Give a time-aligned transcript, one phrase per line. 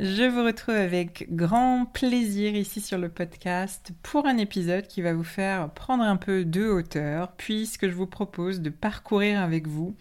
[0.00, 5.14] Je vous retrouve avec grand plaisir ici sur le podcast pour un épisode qui va
[5.14, 9.94] vous faire prendre un peu de hauteur puisque je vous propose de parcourir avec vous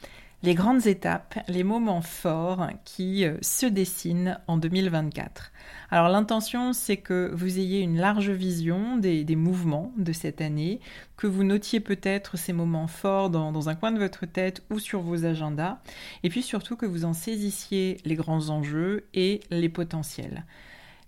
[0.44, 5.54] les grandes étapes, les moments forts qui euh, se dessinent en 2024.
[5.90, 10.82] Alors l'intention, c'est que vous ayez une large vision des, mouvements de cette année,
[11.16, 15.00] que vous notiez peut-être ces moments forts dans, un coin de votre tête ou sur
[15.02, 15.80] vos agendas,
[16.24, 20.44] et puis surtout que vous en saisissiez les grands enjeux et les potentiels.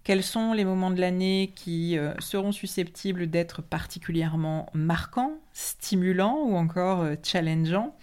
[0.06, 6.56] Quels sont les moments de l'année qui euh, seront susceptibles d'être particulièrement marquants, stimulants ou
[6.56, 7.96] encore euh, challengeants?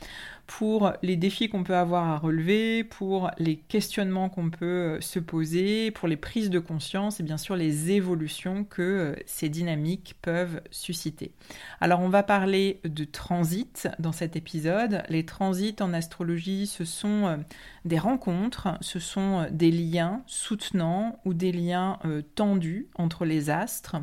[0.46, 5.18] Pour les défis qu'on peut avoir à relever, pour les questionnements qu'on peut euh, se
[5.18, 10.16] poser, pour les prises de conscience et bien sûr les évolutions que euh, ces dynamiques
[10.20, 11.32] peuvent susciter.
[11.80, 15.02] Alors on va parler de transit dans cet épisode.
[15.08, 17.36] Les transits en astrologie, ce sont euh,
[17.84, 21.98] des rencontres, ce sont des liens soutenants ou des liens
[22.34, 23.96] tendus entre les astres.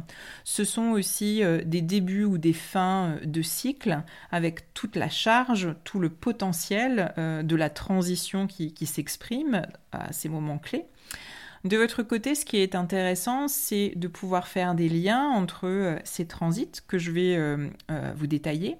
[0.43, 5.99] Ce sont aussi des débuts ou des fins de cycle avec toute la charge, tout
[5.99, 10.85] le potentiel euh, de la transition qui, s'exprime à ces moments clés.
[11.65, 15.99] De votre côté, ce qui est intéressant, c'est de pouvoir faire des liens entre euh,
[16.03, 17.69] ces transits que je vais euh,
[18.15, 18.77] vous détailler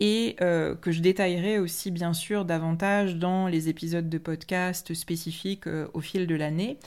[0.00, 6.00] et que je détaillerai aussi bien sûr davantage dans les épisodes de podcast spécifiques au
[6.00, 6.78] fil de l'année.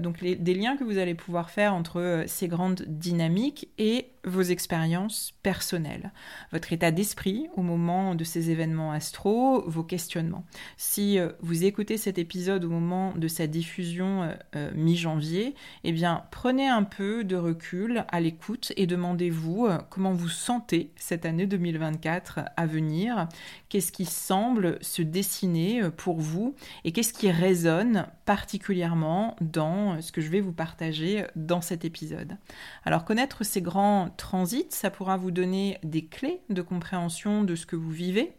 [0.00, 5.32] donc des liens que vous allez pouvoir faire entre ces grandes dynamiques et vos expériences
[5.42, 6.12] personnelles,
[6.52, 10.44] votre état d'esprit au moment de ces événements astro, vos questionnements.
[10.76, 15.54] Si euh, vous écoutez cet épisode au moment de sa diffusion euh, euh, mi-janvier,
[15.84, 21.24] eh bien prenez un peu de recul à l'écoute et demandez-vous comment vous sentez cette
[21.24, 23.26] année 2024 à venir,
[23.68, 26.54] qu'est-ce qui semble se dessiner pour vous
[26.84, 32.36] et qu'est-ce qui résonne particulièrement dans ce que je vais vous partager dans cet épisode.
[32.84, 37.66] Alors connaître ces grands transit, ça pourra vous donner des clés de compréhension de ce
[37.66, 38.32] que vous vivez,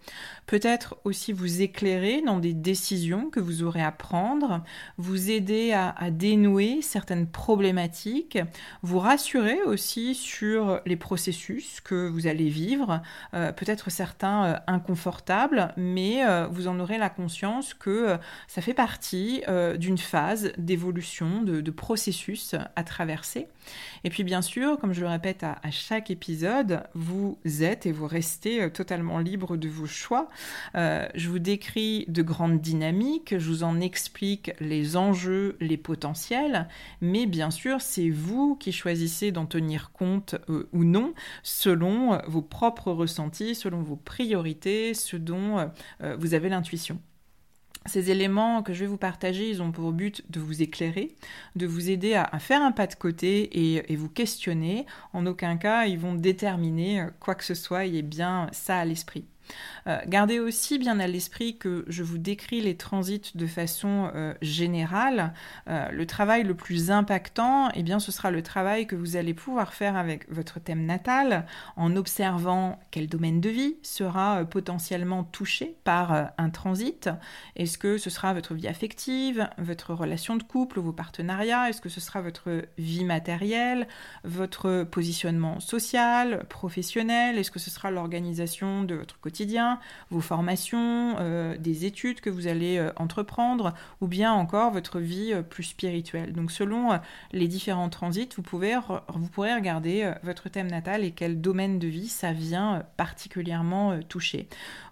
[0.45, 4.63] peut-être aussi vous éclairer dans des décisions que vous aurez à prendre,
[4.97, 8.39] vous aider à, dénouer certaines problématiques,
[8.81, 13.01] vous rassurer aussi sur les processus que vous allez vivre,
[13.33, 18.17] euh, peut-être certains euh, inconfortables, mais euh, vous en aurez la conscience que
[18.47, 19.43] ça fait partie
[19.77, 23.47] d'une phase d'évolution, de, processus à traverser.
[24.03, 27.91] Et puis bien sûr, comme je le répète à, à chaque épisode, vous êtes et
[27.91, 30.27] vous restez euh, totalement libre de vos choix.
[30.75, 36.67] Euh, je vous décris de grandes dynamiques, je vous en explique les enjeux, les potentiels,
[37.01, 41.13] mais bien sûr, c'est vous qui choisissez d'en tenir compte euh, ou non
[41.43, 45.71] selon vos propres ressentis, selon vos priorités, ce dont
[46.17, 46.99] vous avez l'intuition.
[47.87, 51.15] Ces éléments que je vais vous partager, ils ont pour but de vous éclairer,
[51.55, 54.85] de vous aider à, faire un pas de côté et, vous questionner.
[55.13, 59.25] En aucun cas, ils vont déterminer quoi que ce soit, ait bien ça à l'esprit.
[59.87, 64.33] Euh, gardez aussi bien à l'esprit que je vous décris les transits de façon euh,
[64.41, 65.33] générale.
[65.69, 69.33] Euh, le travail le plus impactant, eh bien, ce sera le travail que vous allez
[69.33, 71.45] pouvoir faire avec votre thème natal
[71.75, 77.09] en observant quel domaine de vie sera potentiellement touché par un transit.
[77.55, 81.69] Est-ce que ce sera votre vie affective, votre relation de couple, vos partenariats?
[81.69, 83.87] Est-ce que ce sera votre vie matérielle,
[84.23, 87.37] votre positionnement social, professionnel?
[87.37, 89.40] Est-ce que ce sera l'organisation de votre quotidien,
[90.09, 95.33] vos formations, euh, des études que vous allez euh, entreprendre, ou bien encore votre vie
[95.33, 96.33] euh, plus spirituelle.
[96.33, 96.99] Donc selon
[97.31, 98.77] les différents transits, vous, pouvez
[99.13, 104.47] vous pourrez regarder votre thème natal et quel domaine de vie ça vient particulièrement toucher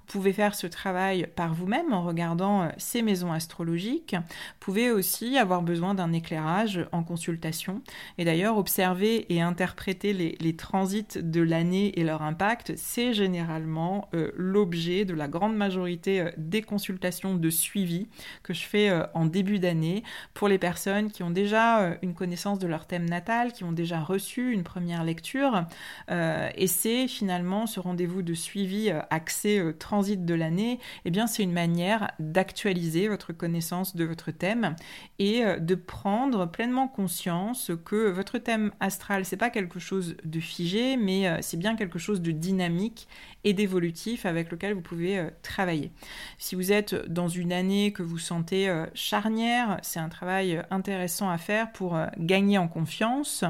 [0.10, 4.16] pouvez faire ce travail par vous-même en regardant euh, ces maisons astrologiques.
[4.16, 7.82] Vous pouvez aussi avoir besoin d'un éclairage en consultation.
[8.18, 14.32] Et d'ailleurs, observer et interpréter les, transits de l'année et leur impact, c'est généralement euh,
[14.36, 18.10] l'objet de la grande majorité euh, des consultations de suivi
[18.42, 20.04] que je fais en début d'année
[20.34, 24.00] pour les personnes qui ont déjà une connaissance de leur thème natal, qui ont déjà
[24.00, 25.66] reçu une première lecture.
[26.10, 29.62] et c'est finalement ce rendez-vous de suivi axé
[30.02, 34.76] de l'année, eh bien c'est une manière d'actualiser votre connaissance de votre thème
[35.20, 40.40] et euh, de prendre pleinement conscience que votre thème astral c'est pas quelque chose de
[40.40, 43.08] figé, mais euh, c'est bien quelque chose de dynamique
[43.44, 45.92] et d'évolutif avec lequel vous pouvez euh, travailler.
[46.38, 51.38] Si vous êtes dans une année que vous sentez charnière, c'est un travail intéressant à
[51.38, 53.44] faire pour gagner en confiance,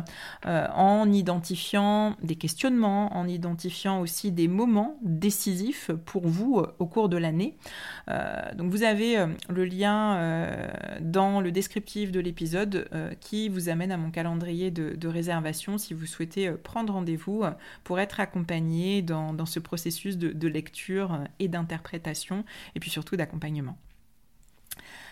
[0.45, 7.09] en identifiant des questionnements, en identifiant aussi des moments décisifs pour vous euh, au cours
[7.09, 7.57] de l'année.
[8.09, 9.89] Euh, donc vous avez euh, le lien
[11.01, 12.89] dans le descriptif de l'épisode
[13.19, 17.44] qui vous amène à mon calendrier de, réservation si vous souhaitez prendre rendez-vous
[17.83, 22.44] pour être accompagné dans, ce processus de lecture et d'interprétation
[22.75, 23.77] et puis surtout d'accompagnement.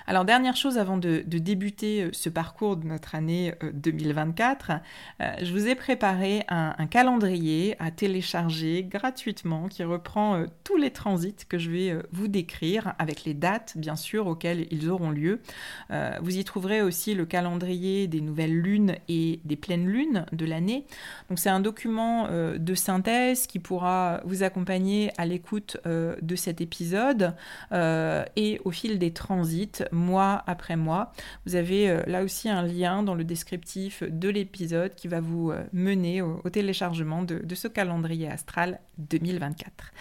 [0.09, 4.75] Alors dernière chose avant de, débuter euh, ce parcours de notre année 2024, euh,
[5.21, 11.36] euh, je vous ai préparé un, calendrier à télécharger gratuitement qui reprend tous les transits
[11.50, 15.42] que je vais vous décrire avec les dates bien sûr auxquelles ils auront lieu.
[16.21, 20.86] vous y trouverez aussi le calendrier des nouvelles lunes et des pleines lunes de l'année.
[21.27, 27.36] Donc c'est un document de synthèse qui pourra vous accompagner à l'écoute de cet épisode
[27.74, 31.11] et au fil des transits mois après mois.
[31.45, 35.51] Vous avez euh, là aussi un lien dans le descriptif de l'épisode qui va vous
[35.51, 39.91] euh, mener au, téléchargement de, de ce calendrier astral 2024.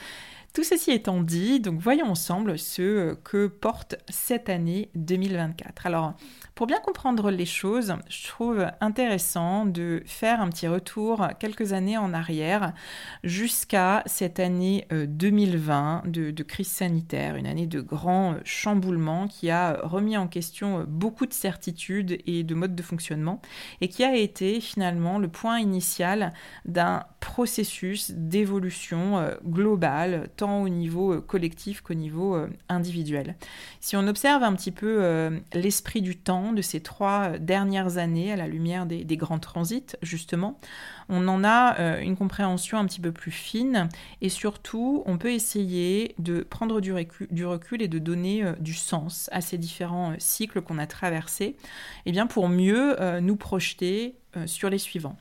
[0.56, 5.84] Tout ceci étant dit, donc voyons ensemble ce euh, que porte cette année 2024.
[5.84, 6.14] Alors,
[6.54, 11.98] pour bien comprendre les choses, je trouve intéressant de faire un petit retour quelques années
[11.98, 12.72] en arrière
[13.22, 19.78] jusqu'à cette année 2020 euh, de, crise sanitaire, une année de grand chamboulement qui a
[19.82, 23.42] remis en question beaucoup de certitudes et de modes de fonctionnement
[23.82, 26.32] et qui a été finalement le point initial
[26.64, 33.36] d'un processus d'évolution euh, globale, au niveau euh, collectif qu'au niveau euh, individuel.
[33.80, 38.36] Si on observe un petit peu l'esprit du temps de ces trois dernières années à
[38.36, 40.58] la lumière des, grands transits, justement,
[41.08, 43.88] on en a une compréhension un petit peu plus fine
[44.20, 49.40] et surtout, on peut essayer de prendre du recul, et de donner du sens à
[49.40, 51.56] ces différents cycles qu'on a traversés, et
[52.06, 55.16] eh bien pour mieux nous projeter sur les suivants.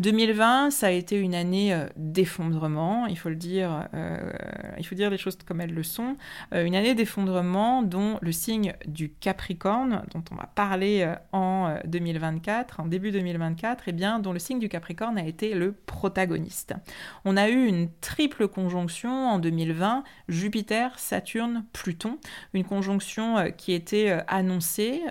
[0.00, 4.32] 2020, ça a été une année euh, d'effondrement, il faut le dire, euh,
[4.78, 6.16] il faut dire les choses comme elles le sont,
[6.54, 12.80] euh, une année d'effondrement dont le signe du Capricorne, dont on va parler en 2024,
[12.80, 16.72] en début 2024, et eh bien dont le signe du Capricorne a été le protagoniste.
[17.26, 22.18] On a eu une triple conjonction en 2020, Jupiter, Saturne, Pluton,
[22.54, 25.02] une conjonction qui était annoncée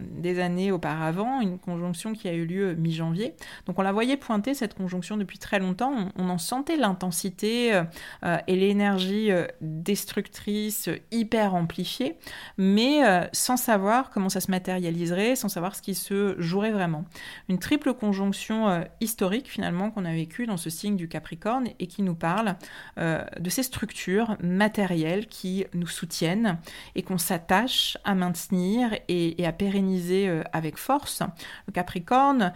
[0.00, 3.34] des années auparavant, une conjonction qui a eu lieu mi-janvier.
[3.66, 5.92] Donc on la voyait pointer cette conjonction depuis très longtemps.
[6.14, 7.82] On, en sentait l'intensité euh,
[8.24, 12.16] euh, et l'énergie euh, destructrice hyper amplifiée,
[12.58, 13.00] mais
[13.32, 17.06] sans savoir comment ça se matérialiserait, sans savoir ce qui se jouerait vraiment.
[17.48, 22.02] Une triple conjonction historique finalement qu'on a vécue dans ce signe du Capricorne et qui
[22.02, 22.54] nous parle
[22.96, 26.58] de ces structures matérielles qui nous soutiennent
[26.94, 31.22] et qu'on s'attache à maintenir et, et à pérenniser avec force.
[31.66, 32.52] Le Capricorne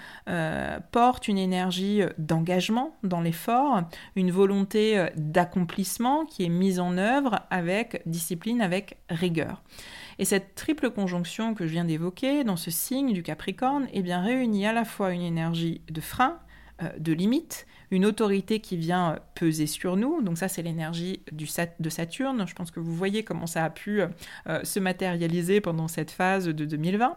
[0.92, 3.82] porte une une énergie euh, d'engagement dans l'effort,
[4.14, 9.62] une volonté euh, d'accomplissement qui est mise en œuvre avec discipline, avec rigueur.
[10.18, 14.20] Et cette triple conjonction que je viens d'évoquer dans ce signe du Capricorne, eh bien
[14.20, 16.38] réunit à la fois une énergie de frein,
[16.98, 20.22] de limite, une autorité qui vient peser sur nous.
[20.22, 22.44] Donc ça, c'est l'énergie de Saturne.
[22.46, 24.00] Je pense que vous voyez comment ça a pu
[24.64, 27.16] se matérialiser pendant cette phase de 2020.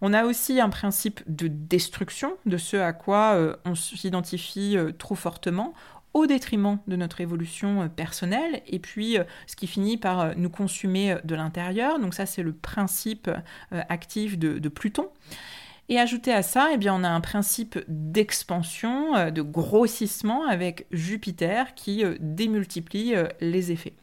[0.00, 5.74] On a aussi un principe de destruction de ce à quoi on s'identifie trop fortement
[6.14, 10.32] au détriment de notre évolution euh, personnelle, et puis euh, ce qui finit par euh,
[10.36, 11.98] nous consumer de l'intérieur.
[11.98, 13.30] Donc ça, c'est le principe
[13.70, 15.08] actif de, Pluton.
[15.88, 21.74] Et ajouté à ça, eh bien, on a un principe d'expansion, de grossissement avec Jupiter
[21.74, 23.94] qui démultiplie les effets.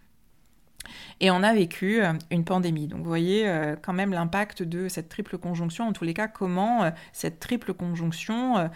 [1.21, 2.87] Et on a vécu euh, une pandémie.
[2.87, 6.27] Donc vous voyez euh, quand même l'impact de cette triple conjonction, en tous les cas,
[6.27, 8.69] comment euh, cette triple conjonction,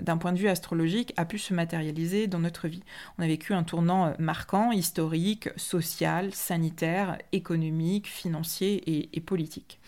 [0.00, 2.82] d'un point de vue astrologique, a pu se matérialiser dans notre vie.
[3.18, 8.82] On a vécu un tournant marquant, historique, social, sanitaire, économique, financier
[9.14, 9.78] et politique.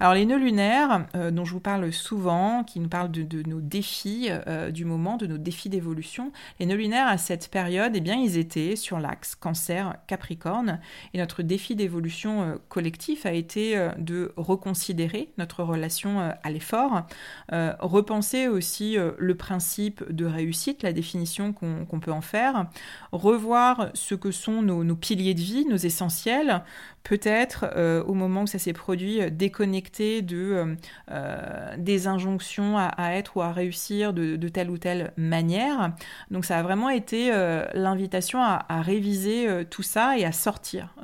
[0.00, 4.30] Alors les nœuds lunaires, dont je vous parle souvent, qui nous parlent de, nos défis
[4.72, 8.38] du moment, de nos défis d'évolution, les nœuds lunaires à cette période, eh bien ils
[8.38, 10.80] étaient sur l'axe Cancer-Capricorne,
[11.14, 17.02] et notre défi d'évolution euh, collectif a été de reconsidérer notre relation à l'effort,
[17.50, 22.66] repenser aussi le principe de réussite, la définition qu'on peut en faire,
[23.12, 26.62] revoir ce que sont nos piliers de vie, nos essentiels,
[27.04, 30.74] peut-être euh, au moment où ça s'est produit euh, déconnecté de
[31.10, 35.92] euh, des injonctions à, être ou à réussir de, telle ou telle manière.
[36.30, 37.30] Donc ça a vraiment été
[37.74, 40.94] l'invitation à, réviser tout ça et à sortir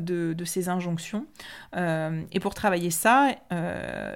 [0.00, 1.26] de, ces injonctions.
[1.74, 3.30] et pour travailler ça,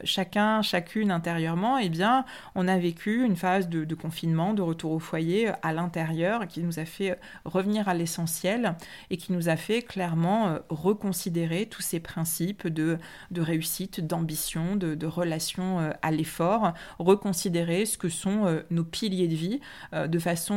[0.04, 4.92] chacun, chacune intérieurement, eh bien, on a vécu une phase de, de confinement, de retour
[4.92, 8.76] au foyer à l'intérieur, qui nous a fait revenir à l'essentiel
[9.10, 11.31] et qui nous a fait clairement reconsidérer
[11.70, 12.98] tous ces principes de,
[13.36, 19.28] réussite, d'ambition, de, de, relation euh, à l'effort, reconsidérer ce que sont euh, nos piliers
[19.28, 19.60] de vie
[19.92, 20.52] euh, de façon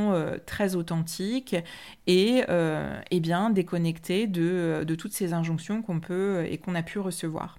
[0.45, 1.55] très authentique
[2.07, 2.43] et,
[3.11, 7.57] et bien déconnecter de, de, toutes ces injonctions qu'on peut et qu'on a pu recevoir.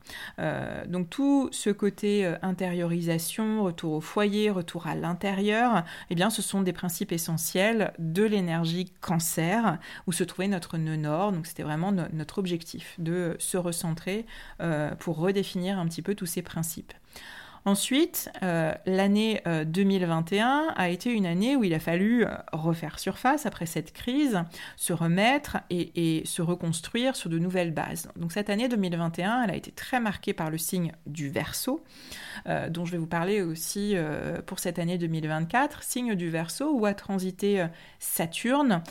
[0.89, 6.63] donc tout ce côté intériorisation, retour au foyer, retour à l'intérieur, eh bien ce sont
[6.63, 11.33] des principes essentiels de l'énergie cancer où se trouvait notre nœud nord.
[11.33, 14.27] Donc c'était vraiment notre objectif de se recentrer
[14.61, 16.93] euh, pour redéfinir un petit peu tous ces principes.
[17.65, 23.45] Ensuite, euh, l'année 2021 euh, a été une année où il a fallu refaire surface
[23.45, 24.41] après cette crise,
[24.77, 28.09] se remettre et, se reconstruire sur de nouvelles bases.
[28.15, 31.83] Donc cette année 2021, elle a été très marquée par le signe du Verseau,
[32.71, 33.97] dont je vais vous parler aussi
[34.47, 37.67] pour cette année 2024, signe du Verseau où a transité
[37.99, 38.85] Saturne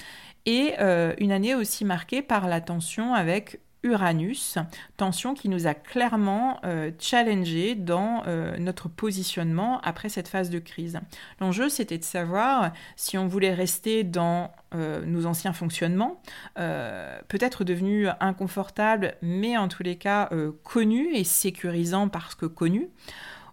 [0.45, 0.75] et
[1.17, 4.57] une année aussi marquée par la tension avec Uranus,
[4.97, 10.57] tension qui nous a clairement euh, challengé dans euh, notre positionnement après cette phase de
[10.57, 10.99] crise.
[11.39, 16.19] L'enjeu, c'était de savoir si on voulait rester dans euh, nos anciens fonctionnements,
[16.55, 20.29] peut-être devenus inconfortables, mais en tous les cas
[20.63, 22.89] connus et sécurisants parce que connus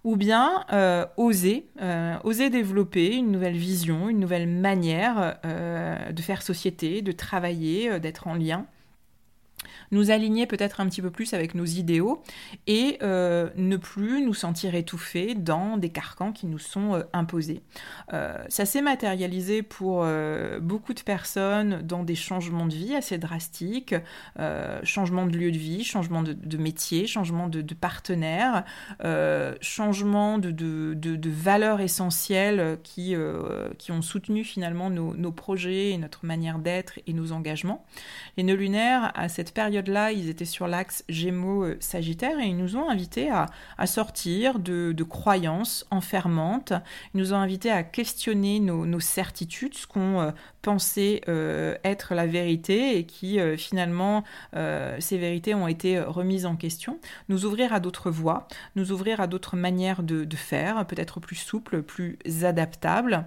[0.05, 0.65] ou bien
[1.17, 1.67] oser,
[2.25, 8.35] oser développer une nouvelle vision, une nouvelle manière de faire société, de travailler, d'être en
[8.35, 8.67] lien
[9.91, 12.23] nous aligner peut-être un petit peu plus avec nos idéaux
[12.67, 17.62] et euh, ne plus nous sentir étouffés dans des carcans qui nous sont euh, imposés.
[18.12, 20.07] Euh, ça s'est matérialisé pour
[20.61, 23.95] beaucoup de personnes dans des changements de vie assez drastiques,
[24.83, 28.64] changement de lieu de vie, changement de, métier, changement de, partenaire,
[29.61, 33.14] changement de, de, valeurs essentielles qui,
[33.79, 37.85] qui ont soutenu finalement nos, nos projets et notre manière d'être et nos engagements.
[38.37, 42.76] Les nœuds lunaires, à cette période là ils étaient sur l'axe Gémeaux-Sagittaire et ils nous
[42.76, 46.73] ont invités à, sortir de, croyances enfermantes.
[47.14, 52.26] Ils nous ont invités à questionner nos, certitudes, ce qu'on euh, pensait euh, être la
[52.26, 54.25] vérité et qui euh, finalement,
[54.99, 56.99] ces vérités ont été remises en question.
[57.28, 61.83] Nous ouvrir à d'autres voies, nous ouvrir à d'autres manières de, faire, peut-être plus souples,
[61.83, 63.25] plus adaptables,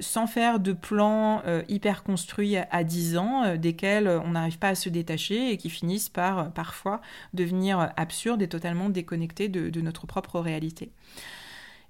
[0.00, 4.88] sans faire de plans hyper construits à 10 ans, desquels on n'arrive pas à se
[4.88, 7.00] détacher et qui finissent par euh, parfois
[7.34, 10.90] devenir absurdes et totalement déconnectés de notre propre réalité.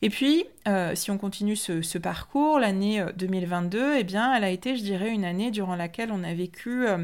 [0.01, 4.51] Et puis, euh, si on continue ce, parcours, l'année 2022, euh, eh bien, elle a
[4.51, 6.99] été, je dirais, une année durant laquelle on a vécu euh,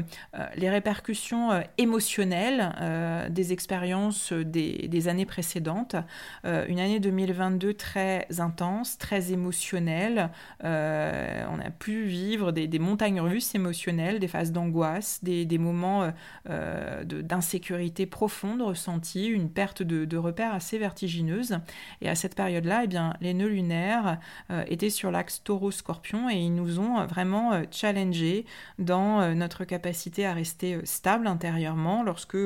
[0.55, 5.95] les répercussions émotionnelles des expériences des, années précédentes.
[6.43, 10.29] une année 2022 très intense, très émotionnelle.
[10.61, 16.11] on a pu vivre des, montagnes russes émotionnelles, des phases d'angoisse, des, moments
[16.45, 21.59] d'insécurité profonde ressentis, une perte de, de repères assez vertigineuse.
[22.01, 24.19] Et à cette période-là, eh bien, les nœuds lunaire
[24.67, 28.45] était sur l'axe taureau-scorpion et ils nous ont vraiment challengé
[28.79, 32.37] dans notre capacité à rester stable intérieurement lorsque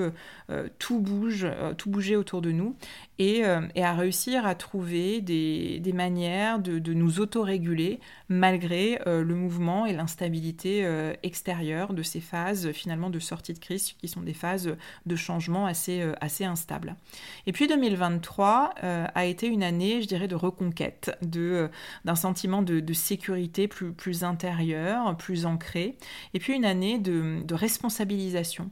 [0.78, 1.48] tout bouge,
[1.78, 2.76] tout bougeait autour de nous
[3.20, 8.00] et, à réussir à trouver des, manières de, de nous autoréguler
[8.30, 10.88] malgré le mouvement et l'instabilité
[11.24, 15.66] extérieure de ces phases finalement de sortie de crise qui sont des phases de changement
[15.66, 16.96] assez, assez instables.
[17.46, 21.68] Et puis 2023 euh, a été une année, je dirais, de reconquête, de, euh,
[22.06, 25.98] d'un sentiment de, sécurité plus, plus intérieur, plus ancré,
[26.34, 28.70] et puis une année de responsabilisation.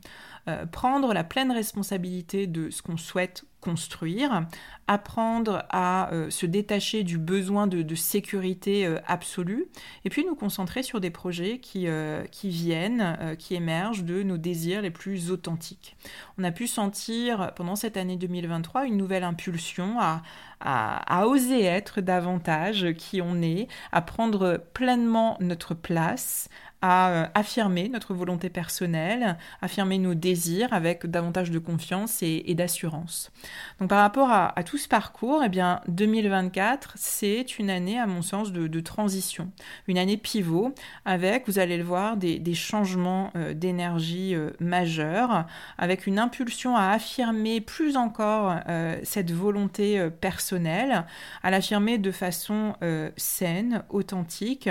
[0.48, 4.46] Euh, prendre la pleine responsabilité de ce qu'on souhaite construire,
[4.88, 9.68] apprendre à euh, se détacher du besoin de, sécurité euh, absolue,
[10.06, 11.88] et puis nous concentrer sur des projets qui,
[12.32, 15.98] qui viennent, qui émergent de nos désirs les plus authentiques.
[16.38, 20.22] On a pu sentir pendant cette année 2023 une nouvelle impulsion à,
[20.60, 26.50] à, à oser être davantage qui on est, à prendre pleinement notre place,
[26.82, 33.32] à euh, affirmer notre volonté personnelle, affirmer nos désirs avec davantage de confiance et, d'assurance.
[33.80, 38.22] Donc par rapport à, tout ce parcours, eh bien 2024, c'est une année à mon
[38.22, 39.52] sens de, transition,
[39.88, 40.74] une année pivot
[41.06, 45.46] avec, vous allez le voir, des, changements euh, d'énergie euh, majeurs,
[45.78, 48.56] avec une impulsion à affirmer plus encore
[49.04, 51.06] cette volonté personnelle,
[51.44, 52.76] à l'affirmer de façon
[53.16, 54.70] saine, authentique,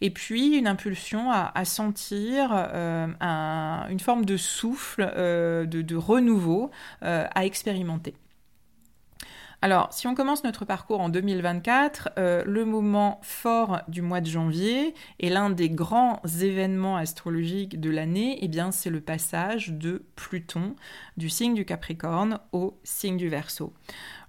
[0.00, 3.06] et puis une impulsion à, sentir euh,
[3.88, 6.70] une forme de souffle, euh, de, renouveau
[7.02, 8.14] euh, à expérimenter.
[9.64, 14.92] Alors, si on commence notre parcours en 2024, le moment fort du mois de janvier
[15.20, 20.74] et l'un des grands événements astrologiques de l'année, eh bien, c'est le passage de Pluton
[21.16, 23.72] du signe du Capricorne au signe du Verseau.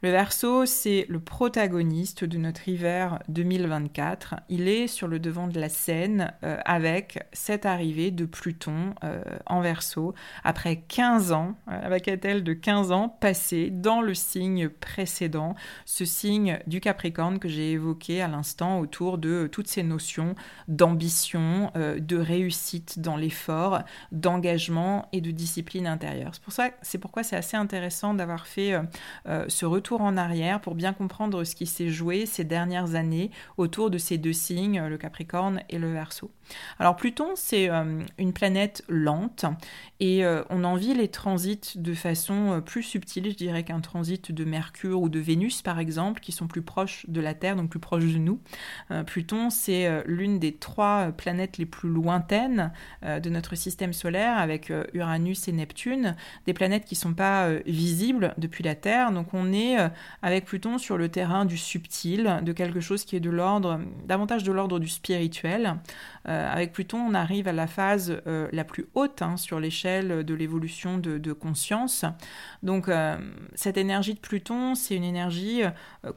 [0.04, 4.36] Le Verseau, c'est le protagoniste de notre hiver 2024.
[4.50, 9.24] Il est sur le devant de la scène euh, avec cette arrivée de Pluton euh,
[9.46, 14.68] en Verseau après 15 ans, euh, avec elle de 15 ans passés dans le signe
[14.68, 20.36] précédent, ce signe du Capricorne que j'ai évoqué à l'instant autour de toutes ces notions
[20.68, 26.32] d'ambition, de réussite dans l'effort, d'engagement et de discipline intérieure.
[26.34, 28.74] C'est pour ça, c'est pourquoi c'est assez intéressant d'avoir fait
[29.48, 33.90] ce retour en arrière pour bien comprendre ce qui s'est joué ces dernières années autour
[33.90, 36.32] de ces deux signes, le Capricorne et le Verseau.
[36.80, 39.46] Alors Pluton, c'est euh, une planète lente
[40.00, 43.80] et euh, on en vit les transits de façon euh, plus subtile, je dirais qu'un
[43.80, 47.56] transit de Mercure ou de Vénus par exemple, qui sont plus proches de la Terre,
[47.56, 48.40] donc plus proches de nous.
[49.06, 55.48] Pluton, c'est l'une des trois planètes les plus lointaines de notre système solaire avec Uranus
[55.48, 59.78] et Neptune, des planètes qui ne sont pas visibles depuis la Terre, donc on est
[60.22, 64.44] avec Pluton sur le terrain du subtil, de quelque chose qui est de l'ordre, davantage
[64.44, 65.76] de l'ordre du spirituel.
[66.28, 70.24] Euh, avec Pluton, on arrive à la phase euh, la plus haute hein, sur l'échelle
[70.24, 72.06] de l'évolution de, conscience.
[72.62, 73.18] Donc euh,
[73.56, 75.64] cette énergie de Pluton, c'est une énergie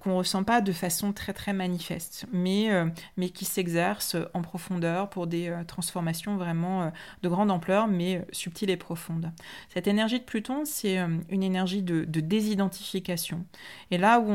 [0.01, 2.69] qu'on ne ressent pas de façon très très manifeste, mais,
[3.17, 8.77] mais qui s'exerce en profondeur pour des transformations vraiment de grande ampleur, mais subtiles et
[8.77, 9.31] profondes.
[9.73, 13.45] Cette énergie de Pluton, c'est une énergie de, désidentification.
[13.91, 14.33] Et là où,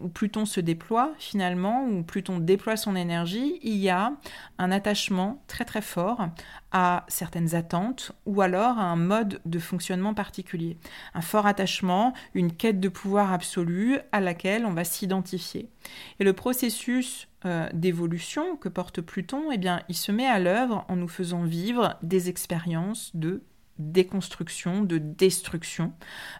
[0.00, 4.12] où Pluton se déploie, finalement, où Pluton déploie son énergie, il y a
[4.58, 6.28] un attachement très très fort
[6.72, 10.76] à certaines attentes ou alors à un mode de fonctionnement particulier.
[11.14, 15.68] Un fort attachement, une quête de pouvoir absolu à laquelle on va s'identifier.
[16.18, 20.96] Et le processus euh, d'évolution que porte Pluton, eh il se met à l'œuvre en
[20.96, 23.42] nous faisant vivre des expériences de
[23.78, 25.92] déconstruction, de destruction,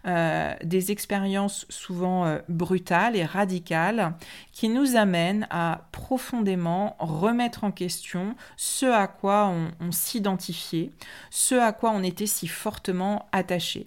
[0.07, 4.15] euh, des expériences souvent euh, brutales et radicales
[4.53, 10.91] qui nous amènent à profondément remettre en question ce à quoi on, s'identifiait,
[11.31, 13.87] ce à quoi on était si fortement attaché.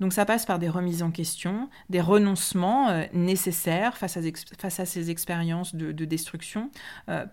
[0.00, 5.10] Donc ça passe par des remises en question, des renoncements euh, nécessaires face à, ces
[5.10, 6.70] expériences de, destruction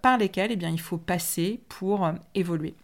[0.01, 2.75] par lesquelles eh bien, il faut passer pour évoluer.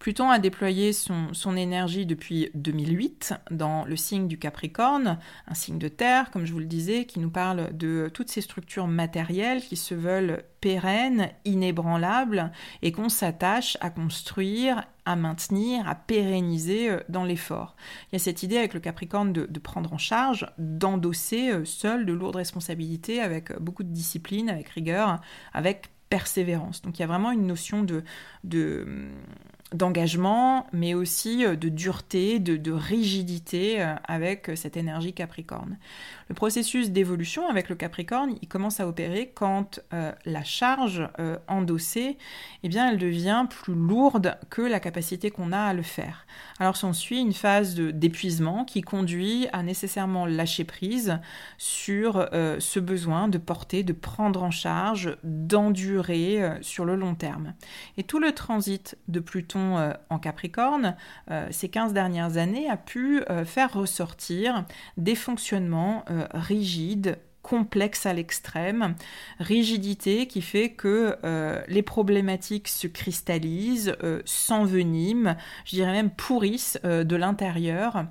[0.00, 5.88] Pluton a déployé son, énergie depuis 2008 dans le signe du Capricorne, un signe de
[5.88, 9.76] terre, comme je vous le disais, qui nous parle de toutes ces structures matérielles qui
[9.76, 17.24] se veulent pérennes, inébranlables, et qu'on s'attache à construire, à maintenir, à pérenniser euh, dans
[17.24, 17.76] l'effort.
[18.10, 22.06] Il y a cette idée avec le Capricorne de, prendre en charge, d'endosser euh, seul
[22.06, 25.20] de lourdes responsabilités avec beaucoup de discipline, avec rigueur,
[25.52, 26.82] avec persévérance.
[26.82, 28.02] Donc il y a vraiment une notion de,
[28.44, 29.10] de
[29.72, 35.78] d'engagement, mais aussi de dureté, de, rigidité avec cette énergie Capricorne.
[36.30, 39.80] Le processus d'évolution avec le Capricorne, il commence à opérer quand
[40.24, 41.08] la charge
[41.48, 42.16] endossée,
[42.62, 46.26] eh bien, elle devient plus lourde que la capacité qu'on a à le faire.
[46.60, 51.18] Alors s'ensuit une phase d'épuisement qui conduit à nécessairement lâcher prise
[51.58, 57.54] sur ce besoin de porter, de prendre en charge, d'endurer sur le long terme.
[57.96, 60.96] Et tout le transit de Pluton euh, en Capricorne,
[61.30, 64.64] euh, ces 15 dernières années, a pu euh, faire ressortir
[64.96, 67.16] des fonctionnements rigides,
[67.50, 68.94] complexe à l'extrême,
[69.40, 75.34] rigidité qui fait que euh, les problématiques se cristallisent, euh, s'enveniment,
[75.64, 78.04] je dirais même pourrissent euh, de l'intérieur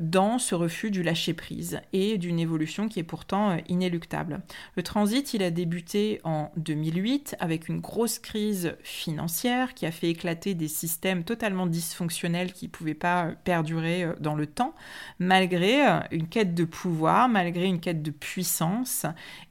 [0.00, 4.40] dans ce refus du lâcher-prise et d'une évolution qui est pourtant inéluctable.
[4.76, 10.10] Le transit, il a débuté en 2008 avec une grosse crise financière qui a fait
[10.10, 14.74] éclater des systèmes totalement dysfonctionnels qui ne pouvaient pas perdurer dans le temps,
[15.18, 18.47] malgré une quête de pouvoir, malgré une quête de puissance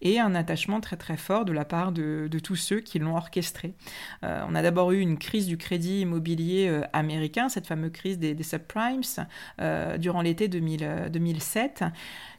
[0.02, 3.74] et un attachement très très fort de la part de, tous ceux qui l'ont orchestré.
[4.24, 8.20] Euh, on a d'abord eu une crise du crédit immobilier euh, américain, cette fameuse crise
[8.20, 9.02] des, subprimes,
[9.62, 11.84] euh, durant l'été 2007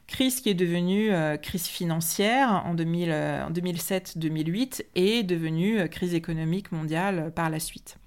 [0.07, 1.11] crise qui est devenue
[1.43, 7.99] crise financière en, 2007-2008 et devenue crise économique mondiale par la suite.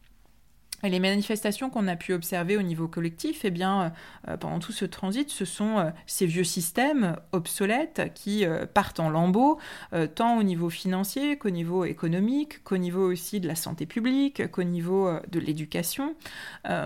[0.84, 3.94] Et les manifestations qu'on a pu observer au niveau collectif, eh bien,
[4.28, 9.00] euh, pendant tout ce transit, ce sont euh, ces vieux systèmes obsolètes qui euh, partent
[9.00, 9.60] en lambeaux,
[10.16, 14.64] tant au niveau financier qu'au niveau économique, qu'au niveau aussi de la santé publique, qu'au
[14.64, 16.16] niveau de l'éducation.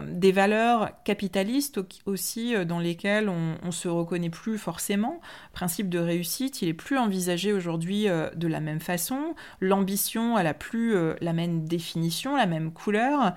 [0.07, 5.21] des valeurs capitalistes aussi dans lesquelles on, on se reconnaît plus forcément.
[5.53, 9.35] Principe de réussite, il est plus envisagé aujourd'hui de la même façon.
[9.61, 13.33] L'ambition, elle a plus la même définition, la même couleur.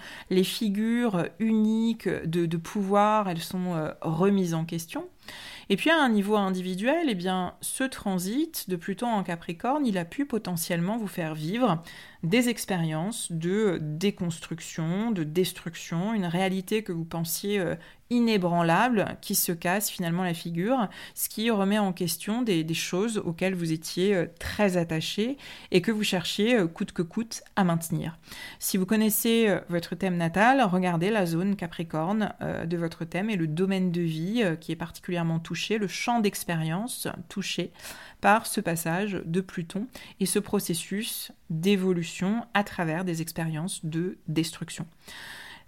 [0.49, 5.09] Figures uniques de, pouvoir, elles sont euh, remises en question.
[5.71, 9.99] Et puis à un niveau individuel, eh bien, ce transit de Pluton en Capricorne, il
[9.99, 11.83] a pu potentiellement vous faire vivre
[12.23, 17.77] des expériences de déconstruction, de destruction, une réalité que vous pensiez euh,
[18.11, 23.55] inébranlable qui se casse finalement la figure, ce qui remet en question des, choses auxquelles
[23.55, 25.37] vous étiez euh, très attaché
[25.71, 28.19] et que vous cherchiez euh, coûte que coûte à maintenir.
[28.59, 33.47] Si vous connaissez votre thème natal, regardez la zone Capricorne de votre thème et le
[33.47, 37.73] domaine de vie qui est particulièrement touché, le champ d'expérience touché
[38.21, 39.87] par ce passage de Pluton
[40.21, 44.87] et ce processus d'évolution à travers des expériences de destruction.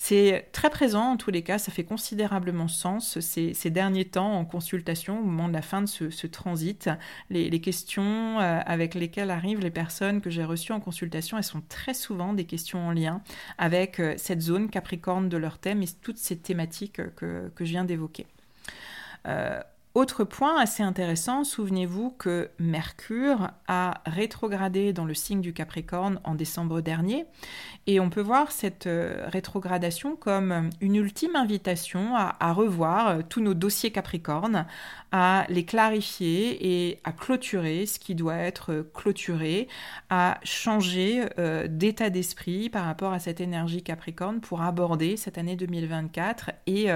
[0.03, 4.47] C'est très présent en tous les cas, ça fait considérablement sens ces, derniers temps en
[4.47, 6.89] consultation au moment de la fin de ce, transit.
[7.29, 11.61] Les, questions euh, avec lesquelles arrivent les personnes que j'ai reçues en consultation, elles sont
[11.69, 13.21] très souvent des questions en lien
[13.59, 17.85] avec euh, cette zone capricorne de leur thème et toutes ces thématiques que, je viens
[17.85, 18.27] d'évoquer.
[19.27, 19.61] Euh,
[19.95, 26.37] autre point assez intéressant, souvenez-vous que Mercure a rétrogradé dans le signe du Capricorne en
[26.37, 27.27] décembre dernier,
[27.89, 33.41] et on peut voir cette euh, rétrogradation comme une ultime invitation à, revoir euh, tous
[33.41, 34.65] nos dossiers Capricorne,
[35.11, 39.67] à les clarifier et à clôturer ce qui doit être clôturé,
[40.09, 45.57] à changer euh, d'état d'esprit par rapport à cette énergie Capricorne pour aborder cette année
[45.57, 46.91] 2024 et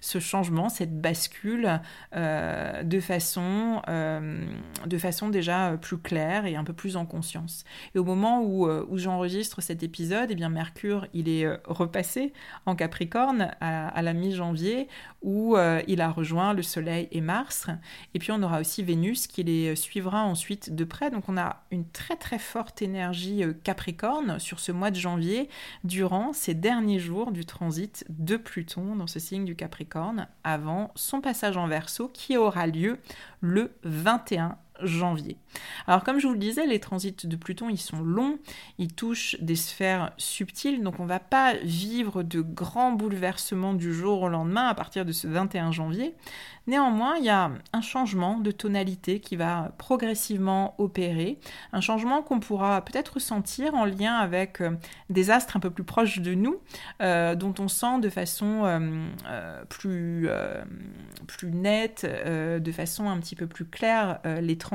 [0.00, 1.80] ce changement, cette bascule.
[2.16, 2.37] Euh,
[2.82, 4.44] de, façon, euh,
[4.86, 7.64] de façon déjà plus claire et un peu plus en conscience.
[7.94, 12.32] Et au moment où, euh, j'enregistre cet épisode, eh bien Mercure, il est repassé
[12.66, 14.88] en Capricorne à, la mi-janvier,
[15.22, 17.66] où il a rejoint le Soleil et Mars.
[18.14, 21.10] Et puis on aura aussi Vénus qui les suivra ensuite de près.
[21.10, 25.48] Donc on a une très très forte énergie Capricorne sur ce mois de janvier
[25.84, 31.20] durant ces derniers jours du transit de Pluton dans ce signe du Capricorne avant son
[31.20, 32.98] passage en Verseau qui aura lieu
[33.40, 35.36] le 21 janvier.
[35.86, 38.38] Alors comme je vous le disais, les transits de Pluton, ils sont longs,
[38.78, 43.92] ils touchent des sphères subtiles, donc on ne va pas vivre de grands bouleversements du
[43.92, 46.14] jour au lendemain à partir de ce 21 janvier.
[46.68, 51.38] Néanmoins, il y a un changement de tonalité qui va progressivement opérer,
[51.72, 54.72] un changement qu'on pourra peut-être ressentir en lien avec euh,
[55.08, 56.60] des astres un peu plus proches de nous,
[57.00, 60.28] euh, dont on sent de façon euh, plus,
[61.26, 64.67] plus nette, de façon un petit peu plus claire les transits.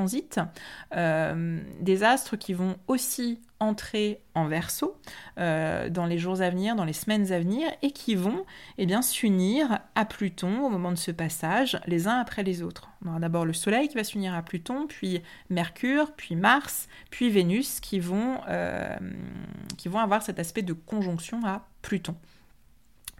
[0.92, 4.96] Des astres qui vont aussi entrer en verso
[5.38, 8.44] euh, dans les jours à venir, dans les semaines à venir, et qui vont
[8.78, 12.88] eh s'unir à Pluton au moment de ce passage, les uns après les autres.
[13.04, 17.30] On aura d'abord le Soleil qui va s'unir à Pluton, puis Mercure, puis Mars, puis
[17.30, 18.96] Vénus qui vont, euh,
[19.76, 22.16] qui vont avoir cet aspect de conjonction à Pluton.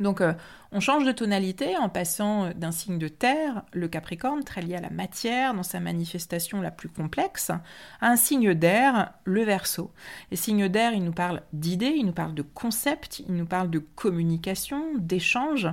[0.01, 0.33] Donc euh,
[0.73, 4.81] on change de tonalité en passant d'un signe de terre, le Capricorne, très lié à
[4.81, 7.63] la matière dans sa manifestation la plus complexe, à
[8.01, 9.93] un signe d'air, le Verseau.
[10.31, 13.71] Les signes d'air, ils nous parlent d'idées, ils nous parlent de concepts, ils nous parlent
[13.71, 15.69] de communication, d'échange.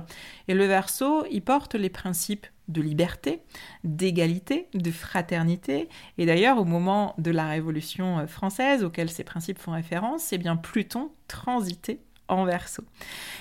[0.46, 3.42] Et le Verseau, il porte les principes de liberté,
[3.82, 5.88] d'égalité, de fraternité.
[6.16, 10.56] Et d'ailleurs, au moment de la Révolution française, auquel ces principes font référence, c'est bien
[10.56, 12.82] Pluton transitait en verso.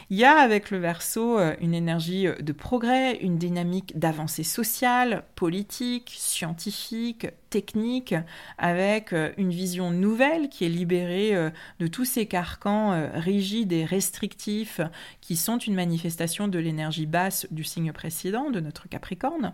[0.10, 4.44] Il y a avec le verso euh, une énergie euh, de progrès, une dynamique d'avancée
[4.44, 8.16] sociale, politique, scientifique, technique,
[8.58, 14.82] avec euh, une vision nouvelle qui est libérée de tous ces carcans rigides et restrictifs
[15.20, 19.54] qui sont une manifestation de l'énergie basse du signe précédent, de notre Capricorne.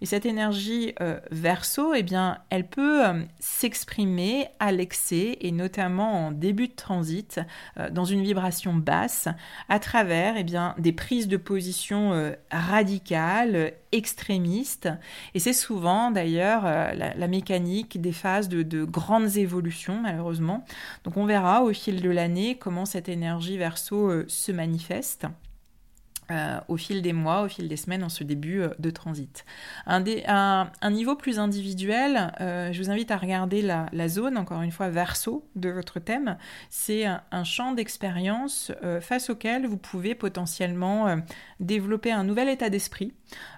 [0.00, 6.26] Et cette énergie euh, verso, eh bien, elle peut euh, s'exprimer à l'excès et notamment
[6.26, 7.40] en début de transit
[7.78, 9.28] euh, dans une vibration basse
[9.68, 14.88] à travers eh bien, des prises de position radicales, extrémistes.
[15.34, 20.64] Et c'est souvent d'ailleurs la, mécanique des phases de, de grandes évolutions, malheureusement.
[21.04, 25.26] Donc on verra au fil de l'année comment cette énergie verso se manifeste.
[26.30, 29.44] Euh, au fil des mois, au fil des semaines, en ce début euh, de transit.
[29.86, 30.02] Un,
[30.80, 34.88] un, niveau plus individuel, euh, je vous invite à regarder la, zone, encore une fois,
[34.88, 36.38] verso de votre thème.
[36.70, 41.18] C'est un, champ d'expérience face auquel vous pouvez potentiellement
[41.64, 43.12] développer un nouvel état d'esprit,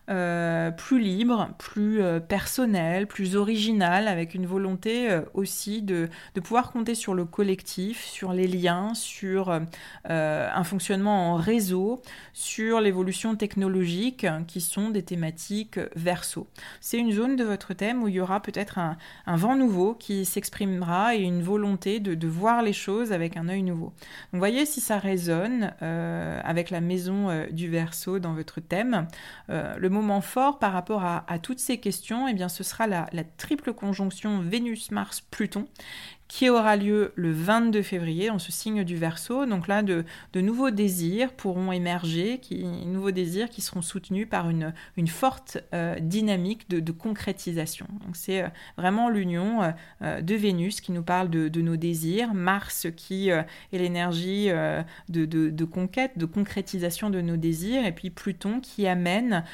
[0.09, 6.41] euh, plus libre, plus euh, personnel, plus original, avec une volonté euh, aussi de, de,
[6.41, 9.61] pouvoir compter sur le collectif, sur les liens, sur
[10.05, 12.01] un fonctionnement en réseau,
[12.33, 16.47] sur l'évolution technologique, hein, qui sont des thématiques verso.
[16.81, 19.95] C'est une zone de votre thème où il y aura peut-être un, un, vent nouveau
[19.95, 23.93] qui s'exprimera et une volonté de, de, voir les choses avec un œil nouveau.
[24.33, 29.09] Donc voyez si ça résonne avec la maison du verso dans votre thème.
[29.49, 33.73] le moment fort par rapport à, toutes ces questions, eh bien, ce sera la triple
[33.73, 35.67] conjonction Vénus-Mars-Pluton
[36.29, 39.47] qui aura lieu le 22 février dans ce signe du Verseau.
[39.47, 44.75] Donc là, de, nouveaux désirs pourront émerger, qui, nouveaux désirs qui seront soutenus par une,
[44.97, 47.87] une forte euh, dynamique de, concrétisation.
[48.05, 52.87] Donc c'est euh, vraiment l'union euh, de Vénus qui nous parle de, nos désirs, Mars
[52.97, 54.49] qui est l'énergie
[55.09, 59.45] de, conquête, de concrétisation de nos désirs, et puis Pluton qui amène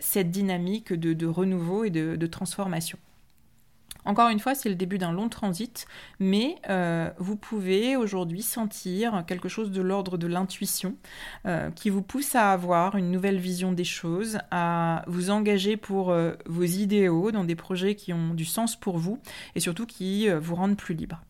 [0.00, 2.98] cette dynamique de, renouveau et de transformation.
[4.04, 5.86] Encore une fois, c'est le début d'un long transit,
[6.18, 10.96] mais euh, vous pouvez aujourd'hui sentir quelque chose de l'ordre de l'intuition
[11.46, 16.10] euh, qui vous pousse à avoir une nouvelle vision des choses, à vous engager pour
[16.10, 19.18] euh, vos idéaux dans des projets qui ont du sens pour vous
[19.54, 21.20] et surtout qui vous rendent plus libre.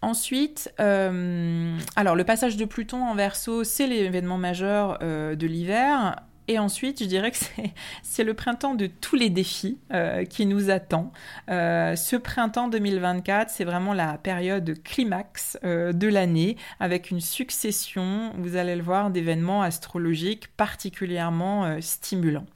[0.00, 6.16] Ensuite, alors le passage de Pluton en verso, c'est l'événement majeur de l'hiver.
[6.50, 7.36] Et ensuite, je dirais que
[8.02, 11.12] c'est le printemps de tous les défis euh, qui nous attend.
[11.50, 18.32] Euh, ce printemps 2024, c'est vraiment la période climax euh, de l'année avec une succession,
[18.38, 22.46] vous allez le voir, d'événements astrologiques particulièrement stimulants.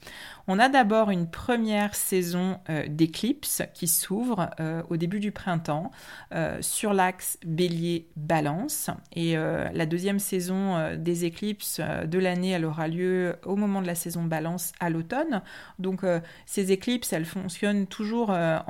[0.47, 5.89] On a d'abord une première saison euh, d'éclipses qui s'ouvre euh, au début du printemps
[6.33, 8.89] euh, sur l'axe Bélier-Balance.
[9.15, 13.95] Et la deuxième saison des éclipses de l'année, elle aura lieu au moment de la
[13.95, 15.41] saison Balance à l'automne.
[15.79, 16.01] Donc
[16.45, 18.65] ces éclipses, elles fonctionnent toujours en,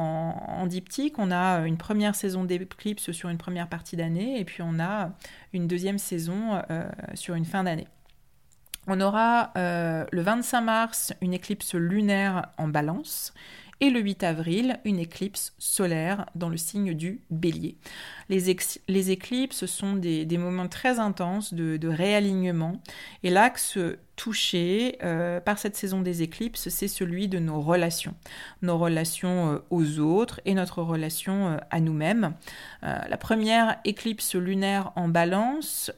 [0.48, 1.18] en diptyque.
[1.18, 5.12] On a une première saison d'éclipses sur une première partie d'année et puis on a
[5.54, 6.62] une deuxième saison
[7.14, 7.88] sur une fin d'année.
[8.88, 13.34] On aura euh, le 25 mars une éclipse lunaire en balance
[13.80, 17.78] et le 8 avril une éclipse solaire dans le signe du bélier.
[18.88, 22.82] Les, éclipses sont des, moments très intenses de, réalignement
[23.24, 23.78] et l'axe
[24.16, 28.14] touché euh, par cette saison des éclipses, c'est celui de nos relations,
[28.62, 32.34] nos relations euh, aux autres et notre relation euh, à nous-mêmes.
[32.82, 35.92] la première éclipse lunaire en balance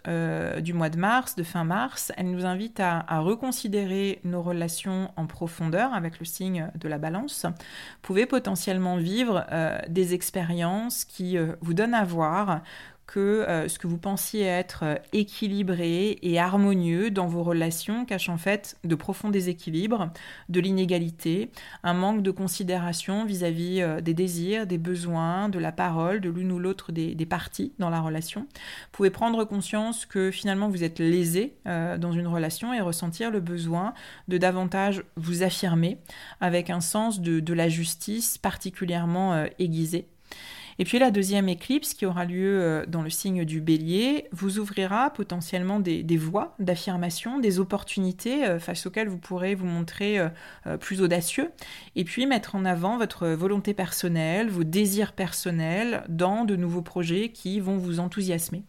[0.62, 5.12] du mois de mars, de fin mars, elle nous invite à, à, reconsidérer nos relations
[5.16, 7.46] en profondeur avec le signe de la balance.
[7.46, 9.46] Vous pouvez potentiellement vivre
[9.90, 12.25] des expériences qui vous donnent à voir
[13.08, 18.30] que euh, ce que vous pensiez être euh, équilibré et harmonieux dans vos relations cache
[18.30, 20.10] en fait de profonds déséquilibres,
[20.50, 21.52] de l'inégalité,
[21.84, 26.52] un manque de considération vis-à-vis euh, des désirs, des besoins, de la parole de l'une
[26.52, 28.42] ou l'autre des, parties dans la relation.
[28.42, 33.40] Vous pouvez prendre conscience que finalement vous êtes lésé dans une relation et ressentir le
[33.40, 33.96] besoin
[34.28, 35.98] de davantage vous affirmer
[36.40, 40.08] avec un sens de, de la justice particulièrement aiguisé.
[40.78, 44.60] Et puis la deuxième éclipse qui aura lieu euh, dans le signe du bélier vous
[44.60, 50.78] ouvrira potentiellement des, voies d'affirmation, des opportunités euh, face auxquelles vous pourrez vous montrer euh,
[50.78, 51.52] plus audacieux
[51.96, 57.30] et puis mettre en avant votre volonté personnelle, vos désirs personnels dans de nouveaux projets
[57.30, 58.64] qui vont vous enthousiasmer.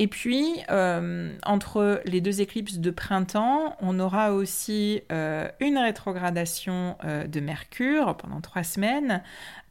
[0.00, 6.96] Et puis, euh, entre les deux éclipses de printemps, on aura aussi euh, une rétrogradation
[7.04, 9.22] euh, de Mercure pendant trois semaines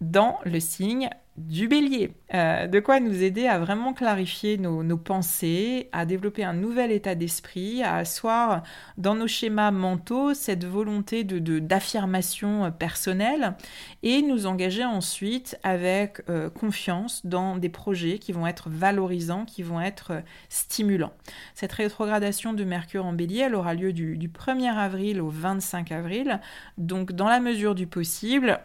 [0.02, 2.12] dans le signe du bélier.
[2.34, 7.16] Euh, de quoi nous aider à vraiment clarifier nos, pensées, à développer un nouvel état
[7.16, 8.64] d'esprit, à asseoir
[8.98, 13.56] dans nos schémas mentaux cette volonté de, d'affirmation personnelle
[14.04, 19.64] et nous engager ensuite avec euh, confiance dans des projets qui vont être valorisants, qui
[19.64, 21.14] vont être stimulants.
[21.56, 26.40] Cette rétrogradation de Mercure en bélier, elle aura lieu du 1er avril au 25 avril.
[26.78, 28.60] Donc dans la mesure du possible,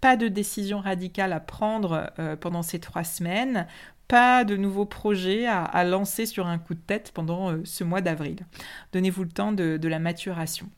[0.00, 3.66] pas de décision radicale à prendre euh, pendant ces trois semaines,
[4.08, 8.00] pas de nouveaux projets à, lancer sur un coup de tête pendant euh, ce mois
[8.00, 8.46] d'avril.
[8.92, 10.68] Donnez-vous le temps de, la maturation.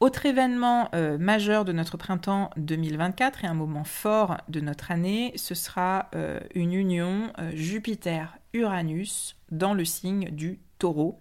[0.00, 5.32] Autre événement euh, majeur de notre printemps 2024 et un moment fort de notre année,
[5.36, 6.10] ce sera
[6.54, 11.18] une union Jupiter-Uranus dans le signe du taureau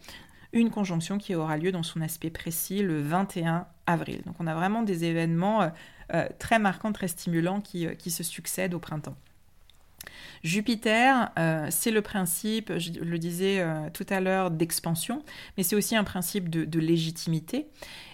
[0.51, 4.21] une conjonction qui aura lieu dans son aspect précis le 21 avril.
[4.25, 5.69] Donc on a vraiment des événements
[6.39, 9.15] très marquants, très stimulants qui, euh, qui se succèdent au printemps.
[10.43, 15.23] Jupiter, euh, c'est le principe, je le disais tout à l'heure, d'expansion,
[15.57, 17.67] mais c'est aussi un principe de légitimité.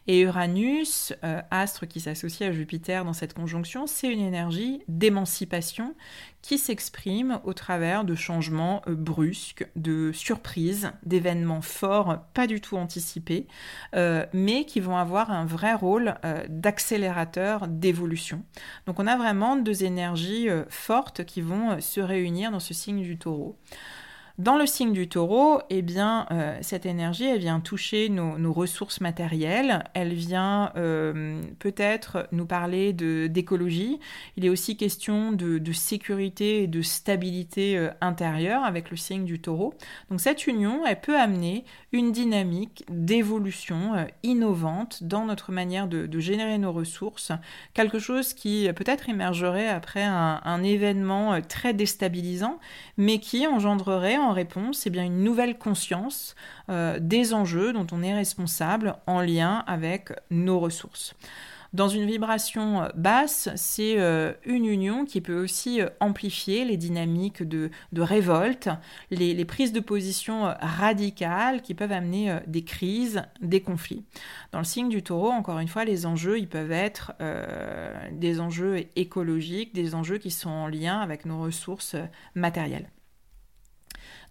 [0.07, 5.95] Et Uranus, euh, astre qui s'associe à Jupiter dans cette conjonction, c'est une énergie d'émancipation
[6.41, 12.77] qui s'exprime au travers de changements euh, brusques, de surprises, d'événements forts, pas du tout
[12.77, 13.47] anticipés,
[13.95, 16.15] euh, mais qui vont avoir un vrai rôle
[16.49, 18.43] d'accélérateur d'évolution.
[18.87, 23.17] Donc on a vraiment deux énergies fortes qui vont se réunir dans ce signe du
[23.17, 23.57] taureau.
[24.41, 28.99] Dans le signe du taureau, eh bien, euh, cette énergie, elle vient toucher nos, ressources
[28.99, 33.99] matérielles, elle vient euh, peut-être nous parler d'écologie.
[34.37, 39.39] Il est aussi question de, sécurité et de stabilité euh, intérieure avec le signe du
[39.39, 39.75] taureau.
[40.09, 46.71] Donc cette union, peut amener une dynamique d'évolution innovante dans notre manière de, générer nos
[46.71, 47.31] ressources,
[47.75, 52.59] quelque chose qui peut-être émergerait après un, un événement très déstabilisant,
[52.97, 56.35] mais qui engendrerait en réponse c'est bien une nouvelle conscience
[56.69, 61.15] euh, des enjeux dont on est responsable en lien avec nos ressources.
[61.73, 67.43] Dans une vibration basse, c'est euh, une union qui peut aussi euh, amplifier les dynamiques
[67.43, 68.69] de, révolte,
[69.09, 74.03] les, prises de position radicales qui peuvent amener des crises, des conflits.
[74.51, 77.13] Dans le signe du taureau, encore une fois, les enjeux, ils peuvent être
[78.11, 81.95] des enjeux écologiques, des enjeux qui sont en lien avec nos ressources
[82.35, 82.89] matérielles.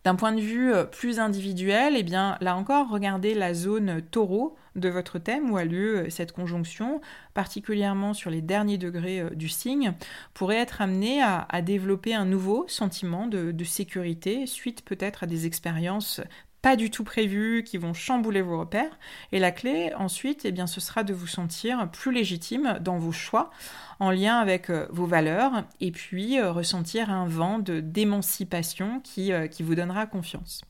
[0.04, 4.56] D'un point de vue euh, plus individuel, eh bien là encore, regardez la zone taureau
[4.74, 7.02] de votre thème où a lieu euh, cette conjonction,
[7.34, 9.92] particulièrement sur les derniers degrés euh, du signe,
[10.32, 15.44] pourrait être amené à, développer un nouveau sentiment de, de sécurité suite peut-être à des
[15.44, 16.22] expériences
[16.62, 18.98] pas du tout prévues, qui vont chambouler vos repères.
[19.32, 23.12] Et la clé, ensuite, eh bien, ce sera de vous sentir plus légitime dans vos
[23.12, 23.50] choix,
[23.98, 29.46] en lien avec euh, vos valeurs, et puis euh, ressentir un vent d'émancipation qui, euh,
[29.46, 30.62] qui vous donnera confiance.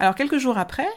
[0.00, 0.88] Alors quelques jours après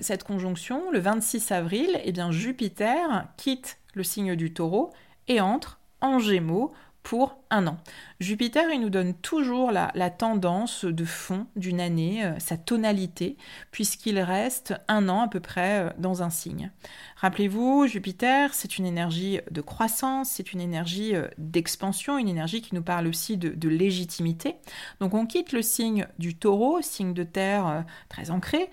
[0.00, 4.92] cette conjonction, le 26 avril, eh bien, Jupiter quitte le signe du taureau
[5.28, 7.76] et entre en gémeaux pour un an.
[8.20, 13.38] Jupiter, il nous donne toujours la, tendance de fond d'une année, euh, sa tonalité,
[13.70, 16.70] puisqu'il reste un an à peu près euh, dans un signe.
[17.16, 22.74] Rappelez-vous, Jupiter, c'est une énergie de croissance, c'est une énergie euh, d'expansion, une énergie qui
[22.74, 24.56] nous parle aussi de, légitimité.
[25.00, 28.68] Donc on quitte le signe du taureau, signe de terre très ancré,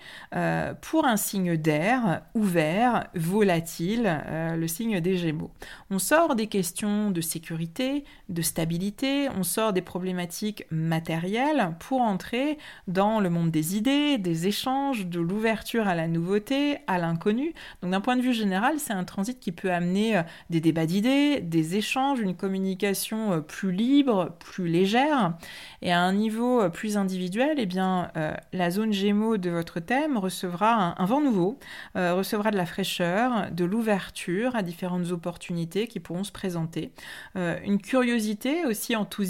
[0.82, 4.22] pour un signe d'air ouvert, volatile,
[4.56, 5.52] le signe des Gémeaux.
[5.90, 12.58] On sort des questions de sécurité, de stabilité, on sort des problématiques matérielles pour entrer
[12.88, 17.54] dans le monde des idées, des échanges, de l'ouverture à la nouveauté, à l'inconnu.
[17.82, 20.86] Donc d'un point de vue général, c'est un transit qui peut amener euh, des débats
[20.86, 25.34] d'idées, des échanges, une communication euh, plus libre, plus légère.
[25.82, 28.10] Et à un niveau euh, plus individuel, eh bien,
[28.52, 31.58] la zone Gémeaux de votre thème recevra un, vent nouveau,
[31.94, 36.92] recevra de la fraîcheur, de l'ouverture à différentes opportunités qui pourront se présenter,
[37.36, 39.27] une curiosité aussi enthousiaste,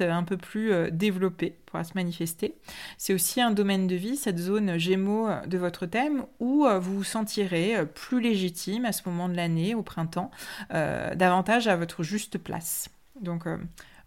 [0.00, 2.54] un peu plus développée pourra se manifester.
[2.98, 7.04] C'est aussi un domaine de vie, cette zone Gémeaux de votre thème, où vous vous
[7.04, 10.30] sentirez plus légitime à ce moment de l'année, au printemps,
[10.70, 12.88] davantage à votre juste place.
[13.20, 13.44] Donc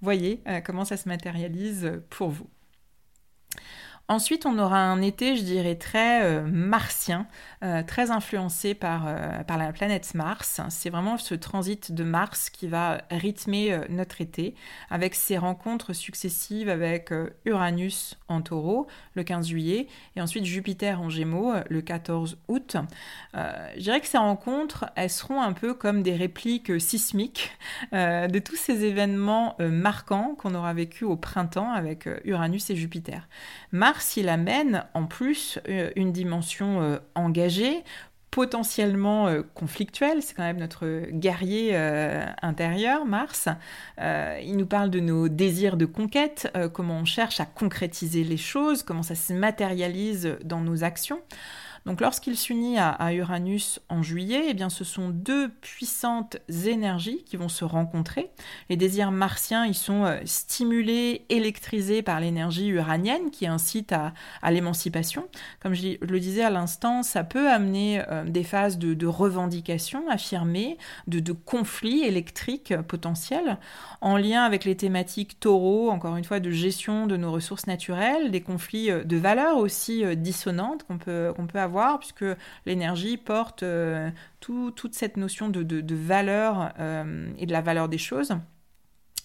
[0.01, 2.47] voyez comment ça se matérialise pour vous.
[4.11, 7.27] Ensuite, on aura un été, je dirais, très euh, martien,
[7.61, 10.61] euh, très influencé par, euh, par la planète Mars.
[10.69, 14.55] C'est vraiment ce transit de Mars qui va rythmer notre été,
[14.89, 17.13] avec ses rencontres successives avec
[17.45, 19.85] Uranus en taureau le 15 juillet,
[20.15, 22.77] et ensuite Jupiter en gémeaux le 14 août.
[23.35, 27.51] je dirais que ces rencontres, elles seront un peu comme des répliques sismiques
[27.91, 33.27] de tous ces événements marquants qu'on aura vécu au printemps avec Uranus et Jupiter.
[34.01, 37.83] S'il amène en plus euh, une dimension euh, engagée,
[38.31, 41.75] potentiellement euh, conflictuelle, c'est quand même notre guerrier
[42.41, 43.49] intérieur, Mars.
[43.99, 48.83] il nous parle de nos désirs de conquête, comment on cherche à concrétiser les choses,
[48.83, 51.21] comment ça se matérialise dans nos actions.
[51.99, 57.49] Lorsqu'il s'unit à, Uranus en juillet, eh bien ce sont deux puissantes énergies qui vont
[57.49, 58.29] se rencontrer.
[58.69, 64.13] Les désirs martiens, ils sont euh, stimulés, électrisés par l'énergie uranienne qui incite à,
[64.51, 65.27] l'émancipation.
[65.61, 70.77] Comme je le disais à l'instant, ça peut amener euh, des phases de, revendication affirmées,
[71.07, 73.57] de, de conflits électriques potentiels,
[74.01, 78.29] en lien avec les thématiques taureau, encore une fois, de gestion de nos ressources naturelles,
[78.29, 82.25] des conflits euh, de valeurs aussi dissonantes qu'on peut, qu'on peut avoir puisque
[82.65, 84.09] l'énergie porte euh,
[84.39, 88.33] toute cette notion de, valeur euh, et de la valeur des choses.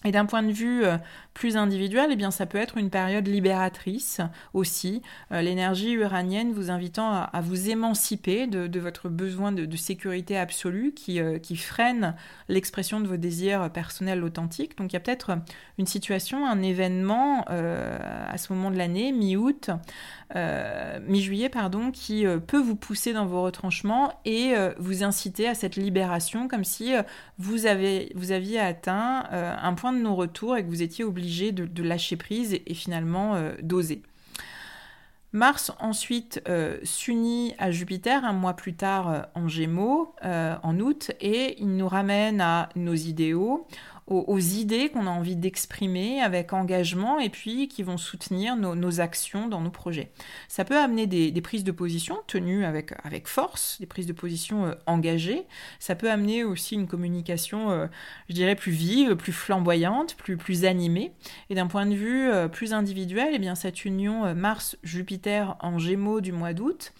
[0.03, 0.97] Et d'un point de vue euh,
[1.35, 4.21] plus individuel, eh bien, ça peut être une période libératrice
[4.53, 5.01] aussi.
[5.33, 11.19] Euh, l'énergie uranienne vous invitant à, vous émanciper de, votre besoin de, sécurité absolue qui,
[11.19, 12.15] euh, qui freine
[12.47, 14.77] l'expression de vos désirs personnels authentiques.
[14.77, 15.37] Donc il y a peut-être
[15.77, 19.71] une situation, un événement à ce moment de l'année, mi-août,
[20.33, 26.47] mi-juillet, pardon, qui peut vous pousser dans vos retranchements et vous inciter à cette libération,
[26.47, 26.93] comme si
[27.37, 31.83] vous, avez, vous aviez atteint un point de non-retour et que vous étiez obligé de,
[31.83, 34.01] lâcher prise et, finalement euh, d'oser.
[35.31, 41.11] Mars ensuite euh, s'unit à Jupiter un mois plus tard euh, en Gémeaux, en août,
[41.19, 43.67] et il nous ramène à nos idéaux,
[44.07, 49.47] aux, idées qu'on a envie d'exprimer avec engagement et puis qui vont soutenir nos, actions
[49.47, 50.11] dans nos projets.
[50.47, 54.65] Ça peut amener des, prises de position tenues avec, avec force, des prises de position
[54.65, 55.43] euh, engagées.
[55.79, 57.87] Ça peut amener aussi une communication, euh,
[58.29, 61.11] je dirais, plus vive, plus flamboyante, plus, plus animée.
[61.49, 66.21] Et d'un point de vue euh, plus individuel, eh bien, cette union Mars-Jupiter en gémeaux
[66.21, 66.93] du mois d'août,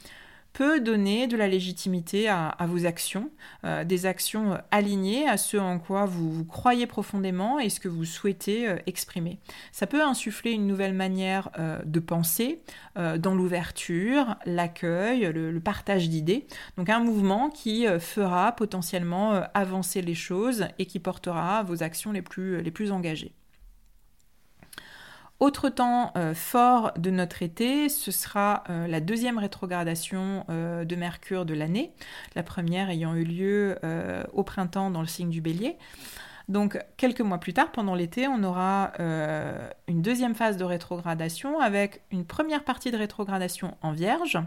[0.55, 3.29] peut donner de la légitimité à, vos actions,
[3.65, 8.05] euh, des actions alignées à ce en quoi vous, croyez profondément et ce que vous
[8.05, 9.37] souhaitez euh, exprimer.
[9.73, 12.61] Ça peut insuffler une nouvelle manière euh, de penser
[12.95, 16.47] dans l'ouverture, l'accueil, le, partage d'idées.
[16.77, 22.21] Donc un mouvement qui fera potentiellement avancer les choses et qui portera vos actions les
[22.21, 23.33] plus engagées.
[25.41, 30.95] Autre temps euh, fort de notre été, ce sera euh, la deuxième rétrogradation euh, de
[30.95, 31.91] Mercure de l'année,
[32.35, 33.77] la première ayant eu lieu
[34.33, 35.77] au printemps dans le signe du bélier.
[36.47, 41.59] Donc quelques mois plus tard, pendant l'été, on aura euh, une deuxième phase de rétrogradation
[41.59, 44.37] avec une première partie de rétrogradation en Vierge,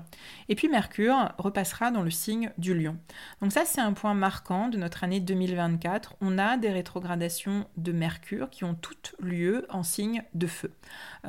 [0.49, 2.97] et puis Mercure repassera dans le signe du Lion.
[3.43, 6.17] Donc ça, c'est un point marquant de notre année 2024.
[6.21, 10.73] On a des rétrogradations de Mercure qui ont toutes lieu en signe de feu.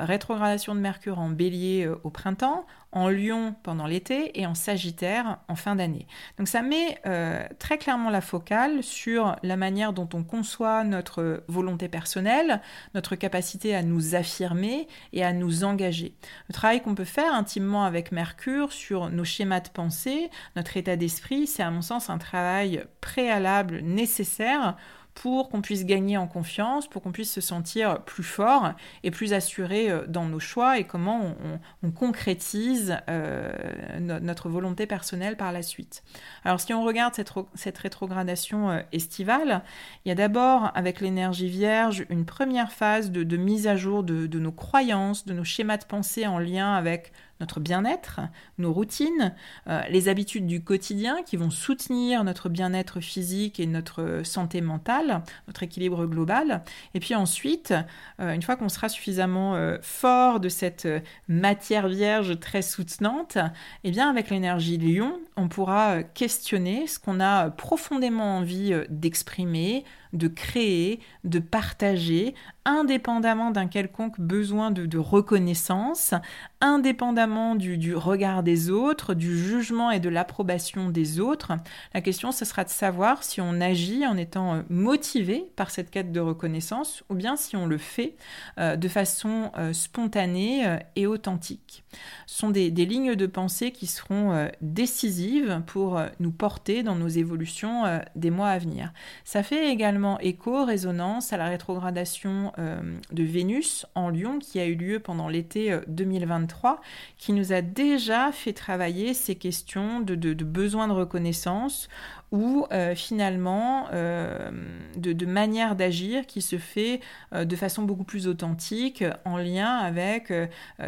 [0.06, 5.38] Rétrogradation de Mercure en Bélier euh, au printemps, en Lion pendant l'été et en Sagittaire
[5.48, 6.08] en fin d'année.
[6.38, 11.44] Donc ça met euh, très clairement la focale sur la manière dont on conçoit notre
[11.48, 12.62] volonté personnelle,
[12.96, 16.16] notre capacité à nous affirmer et à nous engager.
[16.48, 20.96] Le travail qu'on peut faire intimement avec Mercure sur nos schémas de pensée, notre état
[20.96, 24.76] d'esprit, c'est à mon sens un travail préalable nécessaire
[25.20, 28.72] pour qu'on puisse gagner en confiance, pour qu'on puisse se sentir plus fort
[29.04, 31.36] et plus assuré euh, dans nos choix et comment
[31.84, 33.52] on, concrétise euh,
[34.00, 36.04] notre volonté personnelle par la suite.
[36.46, 39.64] Alors si on regarde cette, rétrogradation euh, estivale,
[40.06, 44.26] il y a d'abord avec l'énergie vierge une première phase de, mise à jour de,
[44.26, 48.20] de nos croyances, de nos schémas de pensée en lien avec notre bien-être,
[48.58, 49.34] nos routines,
[49.68, 55.24] euh, les habitudes du quotidien qui vont soutenir notre bien-être physique et notre santé mentale,
[55.48, 56.64] notre équilibre global.
[56.94, 57.74] Et puis ensuite,
[58.20, 60.88] euh, une fois qu'on sera suffisamment euh, fort de cette
[61.28, 63.38] matière vierge très soutenante,
[63.84, 70.28] eh bien avec l'énergie lion, on pourra questionner ce qu'on a profondément envie d'exprimer, de
[70.28, 72.34] créer, de partager,
[72.66, 76.14] indépendamment d'un quelconque besoin de, reconnaissance,
[76.62, 81.54] indépendamment du, regard des autres, du jugement et de l'approbation des autres.
[81.94, 85.90] La question, ce sera de savoir si on agit en étant euh, motivé par cette
[85.90, 88.16] quête de reconnaissance ou bien si on le fait
[88.60, 91.84] euh, de façon euh, spontanée et authentique.
[92.28, 97.84] Ce sont des, lignes de pensée qui seront décisives pour nous porter dans nos évolutions
[98.16, 98.94] des mois à venir.
[99.24, 102.80] Ça fait également écho, résonance à la rétrogradation euh,
[103.12, 106.76] de Vénus en Lion qui a eu lieu pendant l'été 2023, euh,
[107.18, 111.90] qui nous a déjà fait travailler ces questions de, besoin de reconnaissance
[112.32, 117.02] ou euh, finalement de, manière d'agir qui se fait
[117.34, 120.32] de façon beaucoup plus authentique en lien avec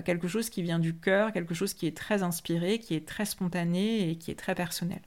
[0.06, 3.26] quelque chose qui vient du cœur, quelque chose qui est très inspiré, qui est très
[3.26, 5.02] spontané et qui est très personnel.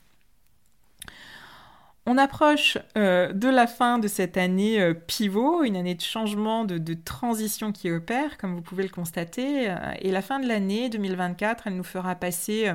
[2.06, 6.66] On approche euh, de la fin de cette année euh, pivot, une année de changement,
[6.66, 9.70] de, transition qui opère, comme vous pouvez le constater.
[9.70, 12.70] Euh, et la fin de l'année 2024, elle nous fera passer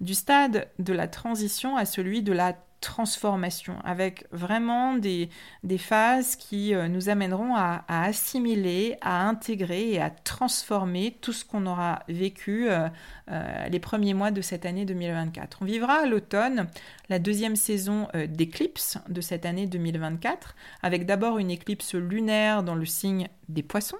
[0.00, 5.28] du stade de la transition à celui de la transformation, avec vraiment des,
[5.64, 11.44] des phases qui euh, nous amèneront à, assimiler, à intégrer et à transformer tout ce
[11.44, 12.88] qu'on aura vécu euh,
[13.30, 15.58] euh, les premiers mois de cette année 2024.
[15.60, 16.68] On vivra à l'automne
[17.08, 22.86] la deuxième saison d'éclipse de cette année 2024, avec d'abord une éclipse lunaire dans le
[22.86, 23.98] signe des poissons,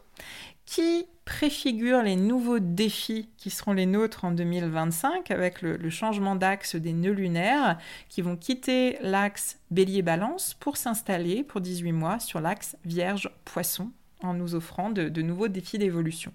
[0.65, 6.75] qui préfigure les nouveaux défis qui seront les nôtres en 2025 avec le, changement d'axe
[6.75, 7.79] des nœuds lunaires
[8.09, 13.93] qui vont quitter l'axe bélier-balance pour s'installer pour 18 mois sur l'axe vierge-poisson
[14.25, 16.33] en nous offrant de, nouveaux défis d'évolution.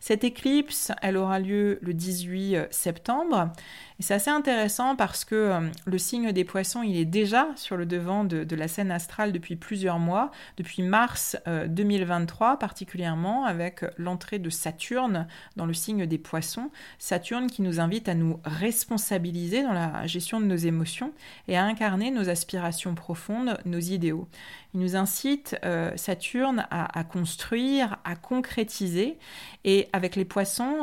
[0.00, 3.52] Cette éclipse, elle aura lieu le 18 septembre.
[4.00, 7.76] Et c'est assez intéressant parce que euh, le signe des poissons, il est déjà sur
[7.76, 13.84] le devant de, la scène astrale depuis plusieurs mois, depuis mars 2023 euh, particulièrement, avec
[13.96, 16.70] l'entrée de Saturne dans le signe des poissons.
[16.98, 21.12] Saturne qui nous invite à nous responsabiliser dans la gestion de nos émotions
[21.46, 24.26] et à incarner nos aspirations profondes, nos idéaux.
[24.74, 29.18] Il nous incite, euh, Saturne, à, construire, à concrétiser.
[29.64, 30.80] Et avec les poissons,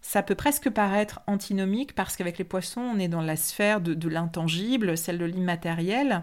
[0.00, 4.08] ça peut presque paraître antinomique parce qu'avec les poissons, on est dans la sphère de,
[4.08, 6.22] l'intangible, celle de l'immatériel.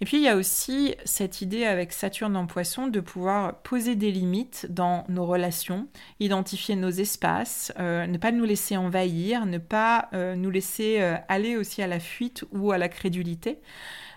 [0.00, 3.96] Et puis il y a aussi cette idée avec Saturne en poisson de pouvoir poser
[3.96, 5.88] des limites dans nos relations,
[6.20, 11.82] identifier nos espaces, euh, ne pas nous laisser envahir, ne pas nous laisser aller aussi
[11.82, 13.60] à la fuite ou à la crédulité.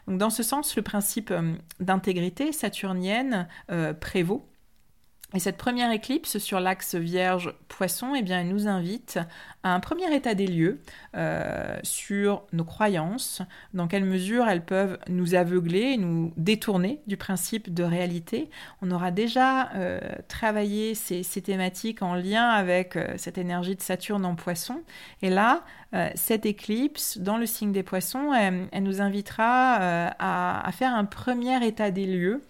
[0.08, 4.50] Donc dans ce sens, le principe euh, d'intégrité saturnienne euh, prévaut.
[5.34, 9.20] Et cette première éclipse sur l'axe Vierge-Poisson, eh bien, elle nous invite
[9.64, 10.82] à un premier état des lieux
[11.16, 13.42] euh, sur nos croyances,
[13.74, 18.50] dans quelle mesure elles peuvent nous aveugler, nous détourner du principe de réalité.
[18.82, 19.72] On aura déjà
[20.28, 24.82] travaillé ces, thématiques en lien avec cette énergie de Saturne en Poisson.
[25.22, 25.64] Et là,
[25.94, 31.06] euh, cette éclipse dans le signe des poissons, elle, nous invitera euh, à, faire un
[31.06, 32.42] premier état des lieux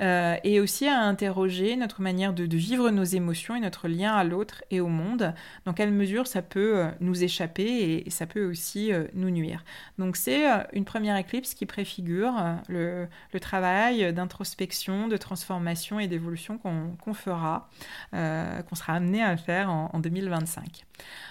[0.00, 4.24] euh, et aussi à interroger notre manière de, vivre nos émotions et notre lien à
[4.24, 5.34] l'autre et au monde,
[5.64, 9.64] dans quelle mesure ça peut euh, nous échapper et, ça peut aussi euh, nous nuire.
[9.98, 12.34] Donc c'est une première éclipse qui préfigure
[12.68, 13.08] le,
[13.40, 17.68] travail d'introspection, de transformation et d'évolution qu'on fera,
[18.12, 20.84] qu'on sera amené à faire en, en 2025.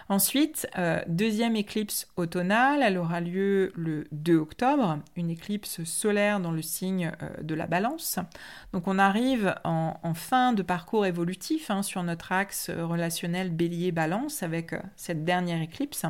[0.09, 0.68] Ensuite,
[1.07, 7.11] deuxième éclipse automnale, elle aura lieu le 2 octobre, une éclipse solaire dans le signe
[7.41, 8.20] de la balance.
[8.74, 14.74] Donc on arrive en, fin de parcours évolutif hein, sur notre axe relationnel bélier-balance avec
[14.74, 16.05] euh, cette dernière éclipse.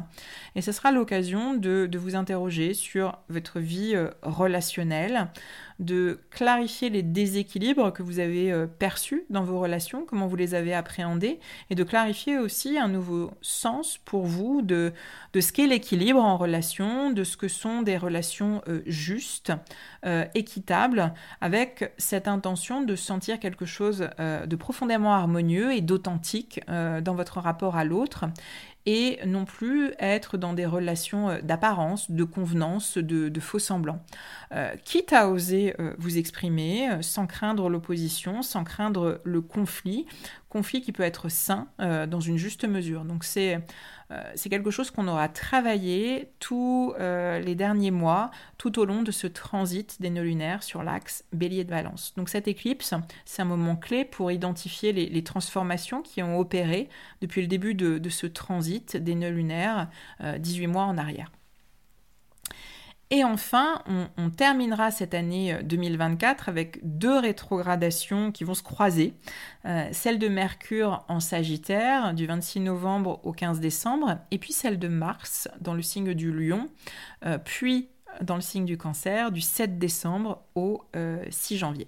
[0.55, 5.29] Et ce sera l'occasion de, vous interroger sur votre vie euh, relationnelle,
[5.79, 10.55] de clarifier les déséquilibres que vous avez euh, perçus dans vos relations, comment vous les
[10.55, 14.93] avez appréhendés, et de clarifier aussi un nouveau sens pour vous de,
[15.33, 19.51] de ce qu'est l'équilibre en relation, de ce que sont des relations euh, justes,
[20.05, 27.15] euh, équitables, avec cette intention de sentir quelque chose de profondément harmonieux et d'authentique dans
[27.15, 28.25] votre rapport à l'autre
[28.85, 34.03] et non plus être dans des relations euh, d'apparence, de convenance, de, faux semblants.
[34.51, 40.05] Euh, quitte à oser euh, vous exprimer sans craindre l'opposition, sans craindre le conflit,
[40.53, 43.03] conflit qui peut être sain dans une juste mesure.
[43.05, 43.59] Donc c'est
[44.13, 49.01] euh, c'est quelque chose qu'on aura travaillé tous euh, les derniers mois, tout au long
[49.01, 52.13] de ce transit des nœuds lunaires sur l'axe bélier de Valence.
[52.15, 52.93] Donc cette éclipse,
[53.25, 56.89] c'est un moment clé pour identifier les, transformations qui ont opéré
[57.21, 59.89] depuis le début de, ce transit des nœuds lunaires,
[60.21, 61.31] 18 euh, mois en arrière.
[63.15, 63.83] Et enfin,
[64.17, 69.13] on, terminera cette année 2024 avec deux rétrogradations qui vont se croiser.
[69.91, 74.87] celle de Mercure en Sagittaire du 26 novembre au 15 décembre, et puis celle de
[74.87, 76.71] Mars dans le signe du Lion,
[77.45, 77.89] puis
[78.21, 80.83] dans le signe du Cancer du 7 décembre au
[81.29, 81.87] 6 janvier.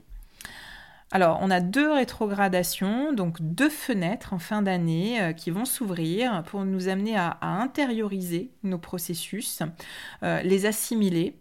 [1.16, 6.43] Alors, on a deux rétrogradations, donc deux fenêtres en fin d'année euh, qui vont s'ouvrir
[6.43, 9.61] pour nous amener à, intérioriser nos processus,
[10.24, 11.38] euh, les assimiler.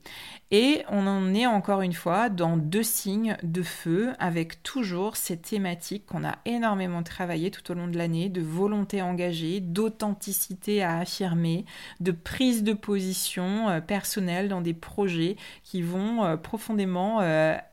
[0.52, 5.38] Et on en est encore une fois dans deux signes de feu avec toujours ces
[5.38, 10.98] thématiques qu'on a énormément travaillé tout au long de l'année, de volonté engagée, d'authenticité à
[10.98, 11.64] affirmer,
[11.98, 17.18] de prise de position euh, personnelle dans des projets qui vont profondément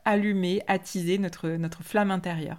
[0.04, 2.56] allumer, attiser notre, notre flamme intérieure.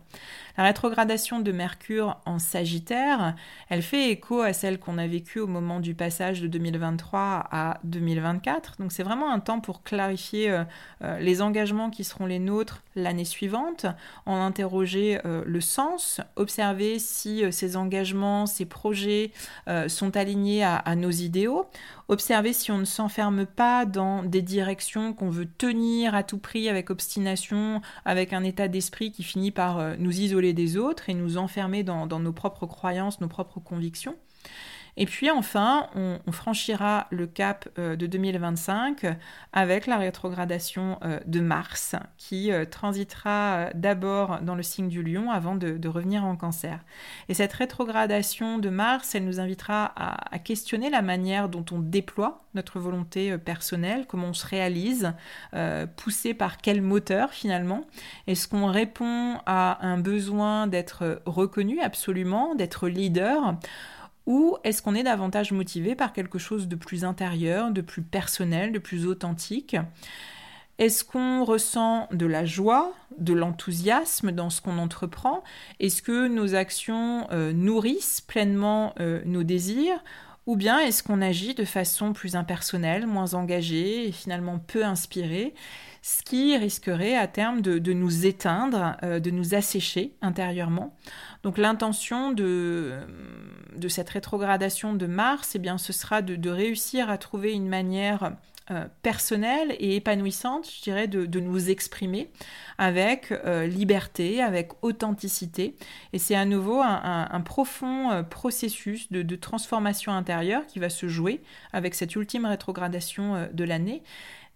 [0.56, 3.36] La rétrogradation de Mercure en Sagittaire,
[3.70, 7.80] elle fait écho à celle qu'on a vécue au moment du passage de 2023 à
[7.86, 8.76] 2024.
[8.78, 10.64] Donc c'est vraiment un temps pour clarifier euh,
[11.04, 13.88] euh, les engagements qui seront les nôtres l'année suivante,
[14.28, 19.32] en interroger euh, le sens, observer si ces engagements, ces projets
[19.88, 21.66] sont alignés à nos idéaux,
[22.08, 26.70] observer si on ne s'enferme pas dans des directions qu'on veut tenir à tout prix
[26.70, 31.38] avec obstination, avec un état d'esprit qui finit par nous isoler des autres et nous
[31.38, 34.18] enfermer dans, nos propres croyances, nos propres convictions.
[34.96, 39.06] Et puis enfin, on, franchira le cap euh, de 2025
[39.52, 45.32] avec la rétrogradation euh, de Mars qui euh, transitera d'abord dans le signe du lion
[45.32, 46.80] avant de, revenir en cancer.
[47.30, 52.42] Et cette rétrogradation de Mars, elle nous invitera à, questionner la manière dont on déploie
[52.56, 55.14] notre volonté personnelle, comment on se réalise,
[55.96, 57.86] poussé par quel moteur finalement.
[58.26, 63.56] Est-ce qu'on répond à un besoin d'être reconnu absolument, d'être leader?
[64.26, 68.72] Ou est-ce qu'on est davantage motivé par quelque chose de plus intérieur, de plus personnel,
[68.72, 69.76] de plus authentique?
[70.80, 75.44] Est-ce qu'on ressent de la joie, de l'enthousiasme dans ce qu'on entreprend?
[75.80, 80.04] Est-ce que nos actions euh, nourrissent pleinement euh, nos désirs?
[80.46, 85.54] Ou bien est-ce qu'on agit de façon plus impersonnelle, moins engagée et finalement peu inspirée,
[86.04, 90.94] ce qui risquerait à terme de, nous éteindre, euh, de nous assécher intérieurement
[91.44, 92.94] donc l'intention de,
[93.76, 98.32] de cette rétrogradation de Mars, eh bien, ce sera de, réussir à trouver une manière
[98.72, 102.32] euh, personnelle et épanouissante, je dirais, de, nous exprimer
[102.78, 105.76] avec euh, liberté, avec authenticité.
[106.14, 111.10] Et c'est à nouveau un, profond euh, processus de, de, transformation intérieure qui va se
[111.10, 111.42] jouer
[111.74, 114.02] avec cette ultime rétrogradation de l'année.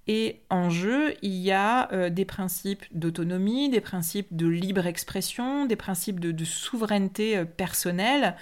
[0.07, 5.65] Et en jeu, il y a euh, des principes d'autonomie, des principes de libre expression,
[5.65, 8.35] des principes de, souveraineté euh, personnelle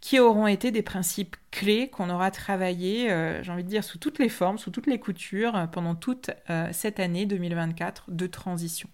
[0.00, 3.98] qui auront été des principes clés qu'on aura travaillé, euh, j'ai envie de dire, sous
[3.98, 6.30] toutes les formes, sous toutes les coutures, pendant toute
[6.72, 8.88] cette année 2024 de transition.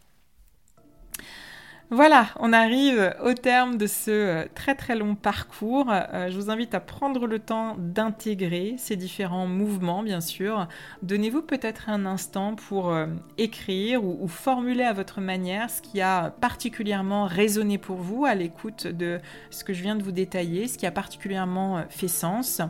[1.91, 5.87] Voilà, on arrive au terme de ce euh, très très long parcours.
[5.89, 10.67] Euh, je vous invite à prendre le temps d'intégrer ces différents mouvements, bien sûr.
[11.05, 13.07] Donnez-vous peut-être un instant pour euh,
[13.39, 18.89] écrire ou, formuler à votre manière ce qui a particulièrement résonné pour vous à l'écoute
[18.89, 19.21] de
[19.51, 22.61] ce que je viens de vous détailler, ce qui a particulièrement fait sens.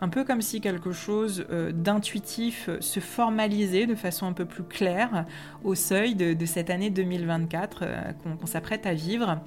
[0.00, 1.44] Un peu comme si quelque chose
[1.74, 5.26] d'intuitif se formalisait de façon un peu plus claire
[5.62, 7.84] au seuil de, cette année 2024
[8.22, 9.38] qu'on s'apprête prête à vivre.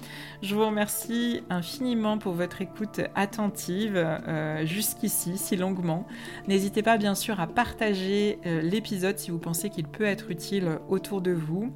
[0.42, 6.06] Je vous remercie infiniment pour votre écoute attentive euh, jusqu'ici, si longuement.
[6.46, 10.78] N'hésitez pas bien sûr à partager euh, l'épisode si vous pensez qu'il peut être utile
[10.88, 11.72] autour de vous.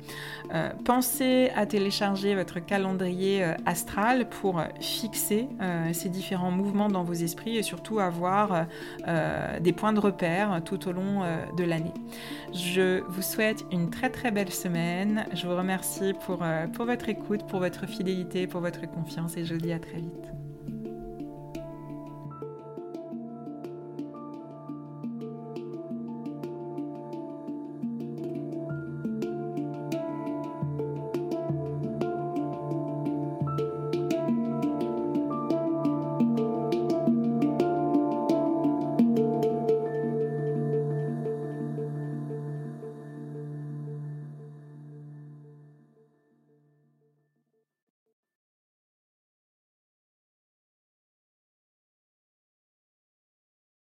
[0.54, 5.48] Euh, pensez à télécharger votre calendrier astral pour fixer
[5.92, 8.66] ces différents mouvements dans vos esprits et surtout avoir
[9.60, 11.22] des points de repère tout au long
[11.56, 11.94] de l'année.
[12.52, 15.24] Je vous souhaite une très très belle semaine.
[15.32, 17.08] Je vous remercie pour, pour votre
[17.38, 20.39] pour votre fidélité, pour votre confiance et je vous dis à très vite.